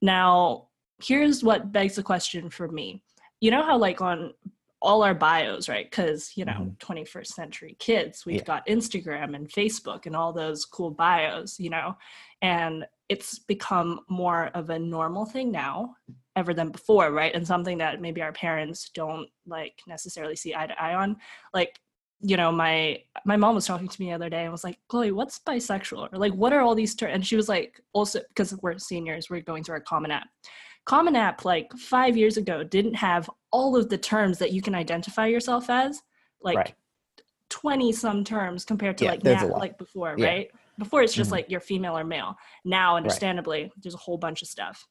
now 0.00 0.68
here's 1.02 1.42
what 1.42 1.72
begs 1.72 1.96
the 1.96 2.02
question 2.02 2.48
for 2.50 2.68
me 2.68 3.02
you 3.40 3.50
know 3.50 3.62
how 3.62 3.76
like 3.76 4.00
on 4.00 4.32
all 4.80 5.02
our 5.02 5.14
bios 5.14 5.68
right 5.68 5.90
because 5.90 6.32
you 6.36 6.44
know 6.44 6.60
Mhm. 6.60 6.78
21st 6.78 7.26
century 7.40 7.76
kids 7.80 8.24
we've 8.24 8.36
Yeah. 8.36 8.44
got 8.52 8.66
instagram 8.66 9.34
and 9.34 9.48
facebook 9.48 10.06
and 10.06 10.14
all 10.14 10.32
those 10.32 10.64
cool 10.64 10.90
bios 10.92 11.58
you 11.58 11.70
know 11.70 11.96
and 12.42 12.86
it's 13.08 13.38
become 13.40 14.00
more 14.08 14.42
of 14.54 14.70
a 14.70 14.78
normal 14.78 15.24
thing 15.24 15.50
now 15.50 15.96
ever 16.36 16.54
than 16.54 16.70
before 16.70 17.10
right 17.10 17.34
and 17.34 17.44
something 17.44 17.78
that 17.78 18.00
maybe 18.00 18.22
our 18.22 18.32
parents 18.32 18.90
don't 18.94 19.28
like 19.46 19.76
necessarily 19.88 20.36
see 20.36 20.54
eye 20.54 20.68
to 20.68 20.80
eye 20.80 20.94
on 20.94 21.16
like 21.52 21.80
you 22.20 22.36
know 22.36 22.50
my 22.50 23.00
my 23.24 23.36
mom 23.36 23.54
was 23.54 23.66
talking 23.66 23.88
to 23.88 24.00
me 24.00 24.08
the 24.08 24.12
other 24.12 24.28
day 24.28 24.42
and 24.42 24.52
was 24.52 24.64
like 24.64 24.78
chloe 24.88 25.12
what's 25.12 25.38
bisexual? 25.40 26.12
Or 26.12 26.18
like 26.18 26.32
what 26.34 26.52
are 26.52 26.60
all 26.60 26.74
these 26.74 26.94
terms 26.94 27.12
and 27.14 27.26
she 27.26 27.36
was 27.36 27.48
like 27.48 27.80
also 27.92 28.20
because 28.28 28.56
we're 28.62 28.78
seniors 28.78 29.30
we're 29.30 29.40
going 29.40 29.62
through 29.64 29.74
our 29.74 29.80
common 29.80 30.10
app. 30.10 30.26
Common 30.84 31.14
app 31.16 31.44
like 31.44 31.70
five 31.74 32.16
years 32.16 32.36
ago 32.36 32.64
didn't 32.64 32.94
have 32.94 33.30
all 33.52 33.76
of 33.76 33.88
the 33.88 33.98
terms 33.98 34.38
that 34.38 34.52
you 34.52 34.62
can 34.62 34.74
identify 34.74 35.26
yourself 35.26 35.70
as 35.70 36.00
like 36.42 36.56
Right. 36.56 36.74
20 37.50 37.92
some 37.92 38.24
terms 38.24 38.64
compared 38.64 38.98
to 38.98 39.04
Yeah, 39.04 39.10
like 39.12 39.24
now 39.24 39.48
like 39.48 39.78
before 39.78 40.14
Yeah. 40.18 40.26
right? 40.26 40.50
Before 40.78 41.02
it's 41.02 41.14
just 41.14 41.30
Mhm. 41.30 41.34
like 41.34 41.46
you're 41.50 41.60
female 41.60 41.96
or 41.96 42.04
male. 42.04 42.36
Now 42.64 42.96
understandably 42.96 43.70
there's 43.82 43.94
a 43.94 43.98
whole 43.98 44.18
bunch 44.18 44.42
of 44.42 44.48
stuff 44.48 44.86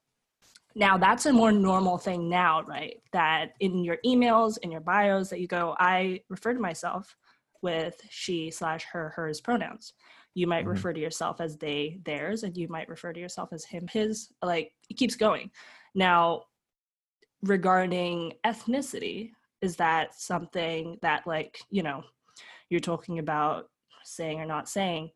now 0.77 0.97
that's 0.97 1.25
a 1.25 1.33
more 1.33 1.51
normal 1.51 1.97
thing 1.97 2.29
now 2.29 2.61
right? 2.63 3.01
That 3.11 3.53
in 3.59 3.83
your 3.83 3.97
emails 4.05 4.57
in 4.63 4.71
your 4.71 4.81
bios 4.81 5.29
that 5.29 5.39
you 5.41 5.47
go 5.47 5.75
i 5.79 6.21
refer 6.29 6.53
to 6.53 6.59
myself 6.59 7.15
with 7.63 7.99
she 8.09 8.51
slash 8.51 8.83
her 8.93 9.09
hers 9.15 9.41
pronouns. 9.41 9.93
You 10.35 10.45
might 10.45 10.65
Mhm. 10.65 10.69
refer 10.69 10.93
to 10.93 10.99
yourself 10.99 11.41
as 11.41 11.57
they 11.57 11.99
theirs 12.05 12.43
and 12.43 12.55
you 12.55 12.67
might 12.67 12.87
refer 12.87 13.11
to 13.11 13.19
yourself 13.19 13.49
as 13.51 13.65
him 13.65 13.87
his 13.87 14.31
like 14.43 14.71
it 14.89 14.97
keeps 14.97 15.15
going. 15.15 15.49
Now 15.95 16.43
regarding 17.41 18.33
ethnicity 18.45 19.31
is 19.61 19.75
that 19.77 20.13
something 20.19 20.97
that 21.01 21.25
like 21.25 21.59
you 21.71 21.81
know 21.83 22.03
you're 22.69 22.79
talking 22.79 23.17
about 23.19 23.69
saying 24.03 24.39
or 24.39 24.45
not 24.45 24.69
saying 24.69 25.09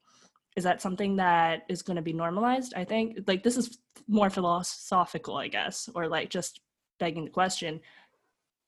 is 0.56 0.63
that 0.63 0.82
something 0.82 1.15
that 1.15 1.62
is 1.69 1.82
going 1.82 1.95
to 1.95 2.02
be 2.02 2.13
normalized 2.13 2.74
i 2.76 2.84
think? 2.84 3.17
Like 3.28 3.43
this 3.43 3.58
is 3.58 3.78
more 4.12 4.30
philosophical 4.30 5.38
i 5.38 5.47
guess 5.47 5.89
or 5.95 6.08
like 6.08 6.30
just 6.30 6.62
begging 7.00 7.26
the 7.26 7.32
question 7.32 7.80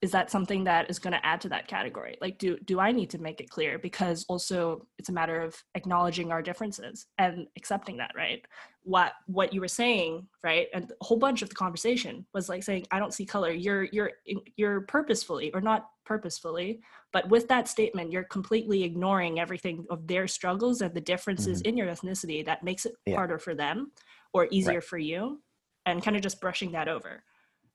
is 0.04 0.12
that 0.12 0.30
something 0.30 0.66
that 0.66 0.90
is 0.90 1.00
going 1.00 1.14
to 1.14 1.26
add 1.26 1.40
to 1.40 1.48
that 1.48 1.66
category? 1.66 2.18
Like 2.20 2.38
do 2.38 2.58
do 2.66 2.78
i 2.78 2.92
need 2.92 3.10
to 3.12 3.20
make 3.20 3.40
it 3.40 3.50
clear? 3.50 3.80
Because 3.80 4.26
also 4.28 4.86
it's 5.00 5.08
a 5.08 5.14
matter 5.14 5.42
of 5.42 5.56
acknowledging 5.76 6.30
our 6.30 6.42
differences 6.42 7.06
and 7.18 7.48
accepting 7.56 7.96
that 7.98 8.12
right? 8.14 8.46
What 8.84 9.14
what 9.28 9.54
you 9.54 9.62
were 9.62 9.70
saying 9.70 10.28
right 10.44 10.68
and 10.74 10.92
a 10.92 11.06
whole 11.06 11.18
bunch 11.18 11.42
of 11.42 11.48
the 11.48 11.56
conversation 11.56 12.26
was 12.34 12.50
like 12.50 12.64
saying 12.64 12.86
i 12.92 13.00
don't 13.00 13.14
see 13.14 13.26
color. 13.26 13.52
You're 13.52 13.86
you're 13.94 14.12
you're 14.58 14.82
purposefully 14.82 15.52
or 15.54 15.62
not 15.62 15.88
purposefully 16.06 16.82
but 17.14 17.30
with 17.30 17.48
that 17.48 17.70
statement 17.70 18.12
you're 18.12 18.26
completely 18.26 18.84
ignoring 18.84 19.40
everything 19.40 19.86
of 19.90 20.06
their 20.06 20.28
struggles 20.28 20.82
and 20.82 20.94
the 20.94 21.00
differences 21.00 21.60
mm-hmm. 21.60 21.70
in 21.70 21.78
your 21.78 21.88
ethnicity 21.88 22.44
that 22.46 22.62
makes 22.62 22.86
it 22.86 22.94
Yeah. 23.06 23.16
harder 23.16 23.40
for 23.40 23.56
them 23.56 23.94
or 24.34 24.48
easier 24.52 24.76
Right. 24.76 24.84
for 24.84 24.98
you 24.98 25.42
and 25.86 26.04
kind 26.04 26.16
of 26.18 26.24
just 26.24 26.42
brushing 26.42 26.72
that 26.74 26.88
over 26.88 27.24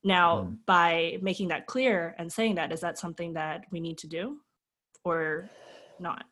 now 0.03 0.43
Mm. 0.43 0.57
by 0.65 1.17
making 1.21 1.49
that 1.49 1.67
clear 1.67 2.15
and 2.17 2.31
saying 2.31 2.55
that 2.55 2.71
is 2.71 2.81
that 2.81 2.97
something 2.97 3.33
that 3.33 3.65
we 3.71 3.79
need 3.79 3.97
to 3.99 4.07
do 4.07 4.39
or 5.03 5.49
not 5.99 6.25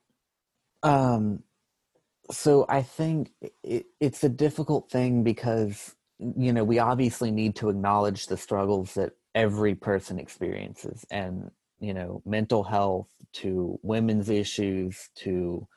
Um, 0.83 1.43
so 2.31 2.65
I 2.69 2.81
think 2.81 3.31
it, 3.63 3.87
it's 3.99 4.23
a 4.23 4.29
difficult 4.29 4.89
thing 4.91 5.23
because 5.23 5.95
you 6.19 6.53
know 6.53 6.63
we 6.63 6.79
obviously 6.79 7.31
need 7.31 7.55
to 7.57 7.69
acknowledge 7.69 8.27
the 8.27 8.37
struggles 8.37 8.93
that 8.95 9.13
every 9.35 9.75
person 9.75 10.19
experiences, 10.19 11.05
and 11.11 11.51
you 11.79 11.93
know 11.93 12.21
mental 12.25 12.63
health 12.63 13.07
to 13.33 13.79
women's 13.83 14.29
issues 14.29 15.09
to 15.15 15.67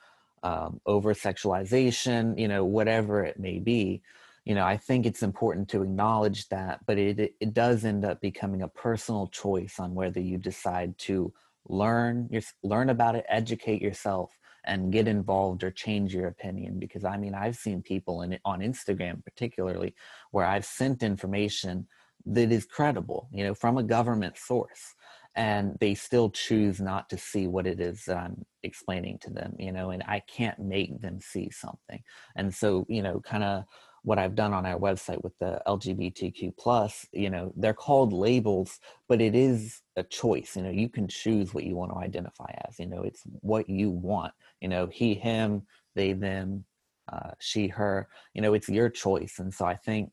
um, 0.42 0.80
over 0.86 1.14
sexualization, 1.14 2.38
you 2.38 2.48
know 2.48 2.64
whatever 2.64 3.24
it 3.24 3.38
may 3.38 3.58
be. 3.58 4.02
You 4.44 4.54
know, 4.54 4.64
I 4.64 4.76
think 4.76 5.06
it's 5.06 5.22
important 5.22 5.68
to 5.70 5.82
acknowledge 5.82 6.48
that, 6.48 6.80
but 6.86 6.98
it 6.98 7.34
it, 7.40 7.54
does 7.54 7.84
end 7.84 8.04
up 8.04 8.20
becoming 8.20 8.62
a 8.62 8.68
personal 8.68 9.26
choice 9.28 9.78
on 9.78 9.94
whether 9.94 10.20
you 10.20 10.38
decide 10.38 10.96
to 10.98 11.32
learn 11.68 12.28
your, 12.30 12.42
learn 12.62 12.90
about 12.90 13.16
it, 13.16 13.24
educate 13.28 13.82
yourself, 13.82 14.30
and 14.64 14.92
get 14.92 15.06
involved 15.08 15.62
or 15.62 15.70
change 15.70 16.14
your 16.14 16.28
opinion. 16.28 16.78
Because 16.78 17.04
i 17.04 17.16
mean 17.16 17.34
i've 17.34 17.56
seen 17.56 17.82
people 17.82 18.22
in 18.22 18.38
on 18.44 18.60
instagram 18.60 19.22
particularly 19.24 19.94
where 20.30 20.46
i've 20.46 20.64
sent 20.64 21.02
information 21.02 21.86
that 22.26 22.52
is 22.52 22.66
credible 22.66 23.28
you 23.32 23.44
know 23.44 23.54
from 23.54 23.78
a 23.78 23.82
government 23.82 24.36
source 24.36 24.94
and 25.36 25.76
they 25.80 25.94
still 25.94 26.28
choose 26.28 26.80
not 26.80 27.08
to 27.08 27.16
see 27.16 27.46
what 27.46 27.66
it 27.66 27.80
is 27.80 28.04
that 28.04 28.16
i'm 28.16 28.44
explaining 28.62 29.18
to 29.18 29.30
them 29.30 29.54
you 29.58 29.72
know 29.72 29.90
and 29.90 30.02
i 30.06 30.20
can't 30.20 30.58
make 30.58 31.00
them 31.00 31.18
see 31.20 31.50
something. 31.50 32.02
And 32.36 32.54
so 32.54 32.84
you 32.88 33.02
know 33.02 33.20
kind 33.20 33.44
of 33.44 33.64
what 34.02 34.18
i've 34.18 34.34
done 34.34 34.52
on 34.52 34.66
our 34.66 34.78
website 34.78 35.22
with 35.22 35.36
the 35.38 35.60
lgbtq 35.66 36.56
plus 36.56 37.06
you 37.12 37.30
know 37.30 37.52
they're 37.56 37.74
called 37.74 38.12
labels 38.12 38.80
but 39.08 39.20
it 39.20 39.34
is 39.34 39.82
a 39.96 40.02
choice 40.02 40.56
you 40.56 40.62
know 40.62 40.70
you 40.70 40.88
can 40.88 41.06
choose 41.08 41.52
what 41.52 41.64
you 41.64 41.76
want 41.76 41.90
to 41.92 41.98
identify 41.98 42.50
as 42.68 42.78
you 42.78 42.86
know 42.86 43.02
it's 43.02 43.22
what 43.40 43.68
you 43.68 43.90
want 43.90 44.32
you 44.60 44.68
know 44.68 44.86
he 44.86 45.14
him 45.14 45.62
they 45.94 46.12
them 46.12 46.64
uh, 47.12 47.30
she 47.40 47.66
her 47.66 48.08
you 48.34 48.40
know 48.40 48.54
it's 48.54 48.68
your 48.68 48.88
choice 48.88 49.38
and 49.38 49.52
so 49.52 49.64
i 49.64 49.74
think 49.74 50.10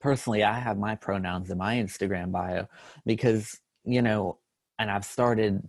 personally 0.00 0.44
i 0.44 0.58
have 0.58 0.78
my 0.78 0.94
pronouns 0.94 1.50
in 1.50 1.58
my 1.58 1.76
instagram 1.76 2.30
bio 2.30 2.66
because 3.04 3.58
you 3.84 4.02
know 4.02 4.38
and 4.78 4.90
i've 4.90 5.04
started 5.04 5.60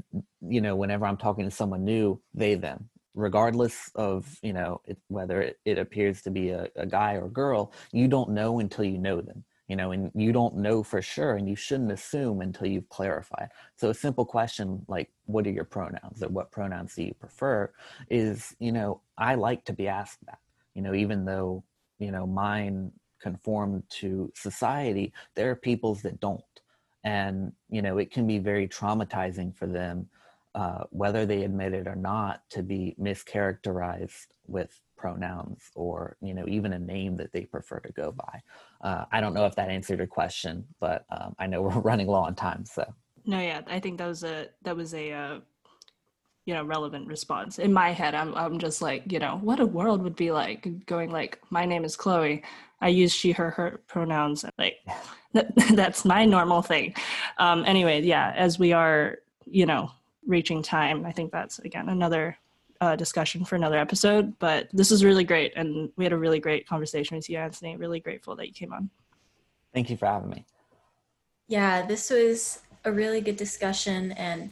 you 0.41 0.62
know 0.62 0.76
whenever 0.76 1.06
i'm 1.06 1.18
talking 1.18 1.45
to 1.45 1.51
someone 1.51 1.84
new 1.84 2.20
they 2.34 2.56
them 2.56 2.89
regardless 3.18 3.91
of 3.95 4.38
you 4.41 4.53
know 4.53 4.82
it, 4.86 4.97
whether 5.07 5.41
it, 5.41 5.59
it 5.65 5.78
appears 5.78 6.22
to 6.22 6.32
be 6.32 6.49
a, 6.49 6.68
a 6.76 6.86
guy 6.86 7.13
or 7.13 7.28
girl 7.28 7.72
you 7.91 8.07
don't 8.07 8.30
know 8.30 8.59
until 8.59 8.86
you 8.86 8.97
know 8.97 9.20
them 9.22 9.43
you 9.68 9.76
know 9.76 9.91
and 9.91 10.11
you 10.13 10.32
don't 10.32 10.55
know 10.55 10.84
for 10.84 11.01
sure 11.01 11.36
and 11.36 11.49
you 11.49 11.55
shouldn't 11.55 11.91
assume 11.91 12.41
until 12.41 12.68
you've 12.68 12.88
clarified 12.89 13.49
so 13.76 13.89
a 13.89 13.93
simple 13.93 14.26
question 14.26 14.86
like 14.88 15.09
what 15.26 15.47
are 15.47 15.51
your 15.51 15.65
pronouns 15.65 16.22
or 16.22 16.30
what 16.30 16.51
pronouns 16.51 16.95
do 16.95 17.03
you 17.03 17.13
prefer 17.15 17.72
is 18.09 18.55
you 18.59 18.72
know 18.72 19.01
i 19.18 19.36
like 19.36 19.65
to 19.65 19.74
be 19.74 19.88
asked 19.88 20.24
that 20.26 20.39
you 20.76 20.82
know 20.82 20.93
even 20.93 21.26
though 21.26 21.63
you 21.99 22.11
know 22.11 22.28
mine 22.28 22.91
conform 23.20 23.84
to 23.89 24.32
society, 24.36 25.13
there 25.36 25.49
are 25.49 25.55
peoples 25.55 26.01
that 26.03 26.20
don't. 26.20 26.41
And, 27.03 27.51
you 27.70 27.82
know, 27.82 27.97
it 27.97 28.11
can 28.11 28.28
be 28.28 28.38
very 28.38 28.68
traumatizing 28.68 29.55
for 29.55 29.68
them, 29.68 30.07
uh, 30.58 30.84
whether 30.89 31.24
they 31.24 31.43
admit 31.43 31.72
it 31.72 31.88
or 31.88 31.95
not, 31.95 32.41
to 32.49 32.64
be 32.64 32.95
mischaracterized 32.99 34.26
with 34.47 34.82
pronouns 34.95 35.70
or, 35.76 36.18
you 36.20 36.34
know, 36.34 36.45
even 36.47 36.74
a 36.74 36.80
name 36.80 37.16
that 37.16 37.32
they 37.32 37.41
prefer 37.41 37.80
to 37.80 37.91
go 37.91 38.12
by. 38.12 38.41
Uh, 38.82 39.05
I 39.12 39.22
don't 39.22 39.36
know 39.36 39.45
if 39.45 39.53
that 39.53 39.70
answered 39.70 39.99
your 39.99 40.08
question, 40.08 40.66
but 40.80 41.05
um, 41.12 41.36
I 41.38 41.45
know 41.45 41.62
we're 41.66 41.80
running 41.80 42.08
low 42.08 42.24
on 42.24 42.34
time. 42.34 42.66
So, 42.66 42.91
No, 43.24 43.39
yeah, 43.39 43.62
I 43.68 43.80
think 43.80 43.99
that 43.99 44.08
was 44.08 44.24
a 44.24 44.47
that 44.64 44.76
was 44.76 44.95
a 44.95 45.12
uh, 45.12 45.39
you 46.45 46.55
know 46.55 46.64
relevant 46.64 47.08
response. 47.08 47.60
In 47.60 47.72
my 47.72 47.91
head, 47.91 48.16
I'm 48.16 48.34
I'm 48.34 48.58
just 48.58 48.82
like 48.82 49.12
you 49.12 49.20
know 49.20 49.38
what 49.43 49.60
a 49.60 49.66
world 49.66 50.01
would 50.01 50.16
be 50.16 50.32
like 50.32 50.88
going 50.88 51.12
like 51.12 51.39
my 51.51 51.66
name 51.66 51.86
is 51.86 51.95
Chloe. 51.95 52.41
I 52.82 52.88
use 52.88 53.14
she 53.14 53.32
her 53.34 53.51
her 53.51 53.82
pronouns. 53.88 54.43
Like 54.58 54.78
that, 55.34 55.53
that's 55.76 56.03
my 56.03 56.26
normal 56.26 56.64
thing. 56.64 56.95
Um, 57.38 57.64
anyway, 57.68 58.01
yeah, 58.01 58.34
as 58.36 58.58
we 58.58 58.74
are 58.74 59.20
you 59.45 59.68
know 59.68 59.91
reaching 60.28 60.61
time, 60.61 61.05
I 61.05 61.11
think 61.11 61.32
that's 61.32 61.59
again 61.59 61.89
another 61.89 62.38
uh, 62.82 62.95
discussion 62.95 63.43
for 63.43 63.55
another 63.55 63.78
episode. 63.78 64.38
But 64.38 64.69
this 64.71 64.91
is 64.91 65.03
really 65.03 65.23
great, 65.23 65.53
and 65.55 65.89
we 65.95 66.03
had 66.03 66.13
a 66.13 66.17
really 66.17 66.39
great 66.39 66.67
conversation 66.67 67.17
with 67.17 67.30
you, 67.30 67.38
Anthony. 67.38 67.75
Really 67.78 67.99
grateful 67.99 68.36
that 68.36 68.47
you 68.47 68.53
came 68.53 68.73
on. 68.73 68.89
thank 69.73 69.89
you 69.89 69.97
for 69.97 70.05
having 70.05 70.30
me. 70.30 70.45
Yeah, 71.47 71.86
this 71.86 72.09
was 72.09 72.59
a 72.84 72.91
really 72.91 73.21
good 73.21 73.38
discussion. 73.38 74.11
And 74.13 74.51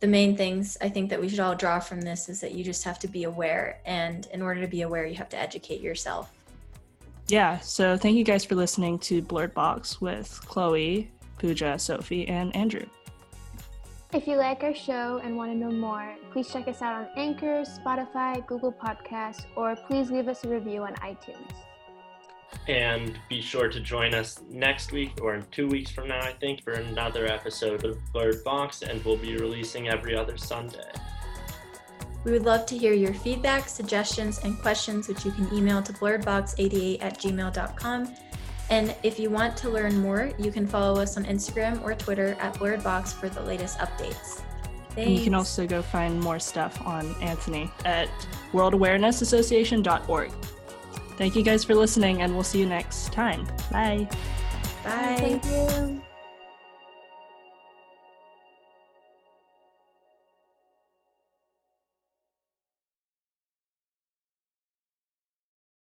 the 0.00 0.06
main 0.06 0.36
things 0.36 0.76
I 0.80 0.88
think 0.88 1.10
that 1.10 1.20
we 1.20 1.28
should 1.28 1.40
all 1.40 1.54
draw 1.54 1.80
from 1.80 2.00
this 2.00 2.28
is 2.28 2.40
that 2.40 2.52
you 2.52 2.64
just 2.64 2.84
have 2.84 2.98
to 3.00 3.08
be 3.08 3.24
aware. 3.24 3.80
And 3.86 4.26
in 4.32 4.42
order 4.42 4.60
to 4.60 4.68
be 4.68 4.82
aware, 4.82 5.06
you 5.06 5.14
have 5.16 5.28
to 5.30 5.38
educate 5.38 5.80
yourself. 5.80 6.32
Yeah, 7.28 7.58
so 7.60 7.96
thank 7.96 8.16
you 8.16 8.24
guys 8.24 8.44
for 8.44 8.54
listening 8.54 8.98
to 9.00 9.20
Blurred 9.20 9.52
Box 9.52 10.00
with 10.00 10.40
Chloe, 10.46 11.10
Pooja, 11.38 11.78
Sophie, 11.78 12.28
and 12.28 12.54
Andrew. 12.54 12.86
If 14.12 14.28
you 14.28 14.36
like 14.36 14.62
our 14.62 14.74
show 14.74 15.20
and 15.24 15.36
want 15.36 15.50
to 15.50 15.58
know 15.58 15.70
more, 15.70 16.14
please 16.32 16.48
check 16.48 16.68
us 16.68 16.80
out 16.80 16.94
on 16.94 17.08
Anchor, 17.16 17.62
Spotify, 17.62 18.46
Google 18.46 18.72
Podcasts, 18.72 19.46
or 19.56 19.74
please 19.74 20.10
leave 20.12 20.28
us 20.28 20.44
a 20.44 20.48
review 20.48 20.84
on 20.84 20.94
iTunes. 20.96 21.52
And 22.68 23.18
be 23.28 23.42
sure 23.42 23.68
to 23.68 23.80
join 23.80 24.14
us 24.14 24.40
next 24.48 24.92
week 24.92 25.12
or 25.20 25.34
in 25.34 25.44
two 25.50 25.66
weeks 25.66 25.90
from 25.90 26.06
now, 26.06 26.20
I 26.20 26.32
think, 26.32 26.62
for 26.62 26.74
another 26.74 27.26
episode 27.26 27.84
of 27.84 27.98
Blurred 28.12 28.44
Box, 28.44 28.82
and 28.82 29.04
we'll 29.04 29.16
be 29.16 29.36
releasing 29.36 29.88
every 29.88 30.16
other 30.16 30.36
Sunday. 30.36 30.90
We 32.24 32.30
would 32.30 32.44
love 32.44 32.64
to 32.66 32.78
hear 32.78 32.92
your 32.92 33.12
feedback, 33.12 33.68
suggestions, 33.68 34.38
and 34.44 34.60
questions, 34.60 35.08
which 35.08 35.24
you 35.24 35.32
can 35.32 35.52
email 35.52 35.82
to 35.82 35.92
blurredbox88 35.92 37.02
at 37.02 37.18
gmail.com. 37.18 38.14
And 38.70 38.94
if 39.02 39.18
you 39.18 39.30
want 39.30 39.56
to 39.58 39.70
learn 39.70 39.98
more, 39.98 40.30
you 40.38 40.50
can 40.50 40.66
follow 40.66 41.00
us 41.00 41.16
on 41.16 41.24
Instagram 41.24 41.82
or 41.84 41.94
Twitter 41.94 42.36
at 42.40 42.54
blurredbox 42.54 43.14
for 43.14 43.28
the 43.28 43.42
latest 43.42 43.78
updates. 43.78 44.42
And 44.96 45.14
you 45.14 45.22
can 45.22 45.34
also 45.34 45.66
go 45.66 45.82
find 45.82 46.18
more 46.20 46.38
stuff 46.38 46.80
on 46.86 47.14
Anthony 47.20 47.70
at 47.84 48.08
worldawarenessassociation.org. 48.52 50.32
Thank 51.16 51.36
you 51.36 51.42
guys 51.42 51.64
for 51.64 51.74
listening, 51.74 52.22
and 52.22 52.34
we'll 52.34 52.44
see 52.44 52.60
you 52.60 52.66
next 52.66 53.12
time. 53.12 53.46
Bye. 53.70 54.08
Bye. 54.82 55.16
Thank 55.18 55.44
you. 55.44 56.02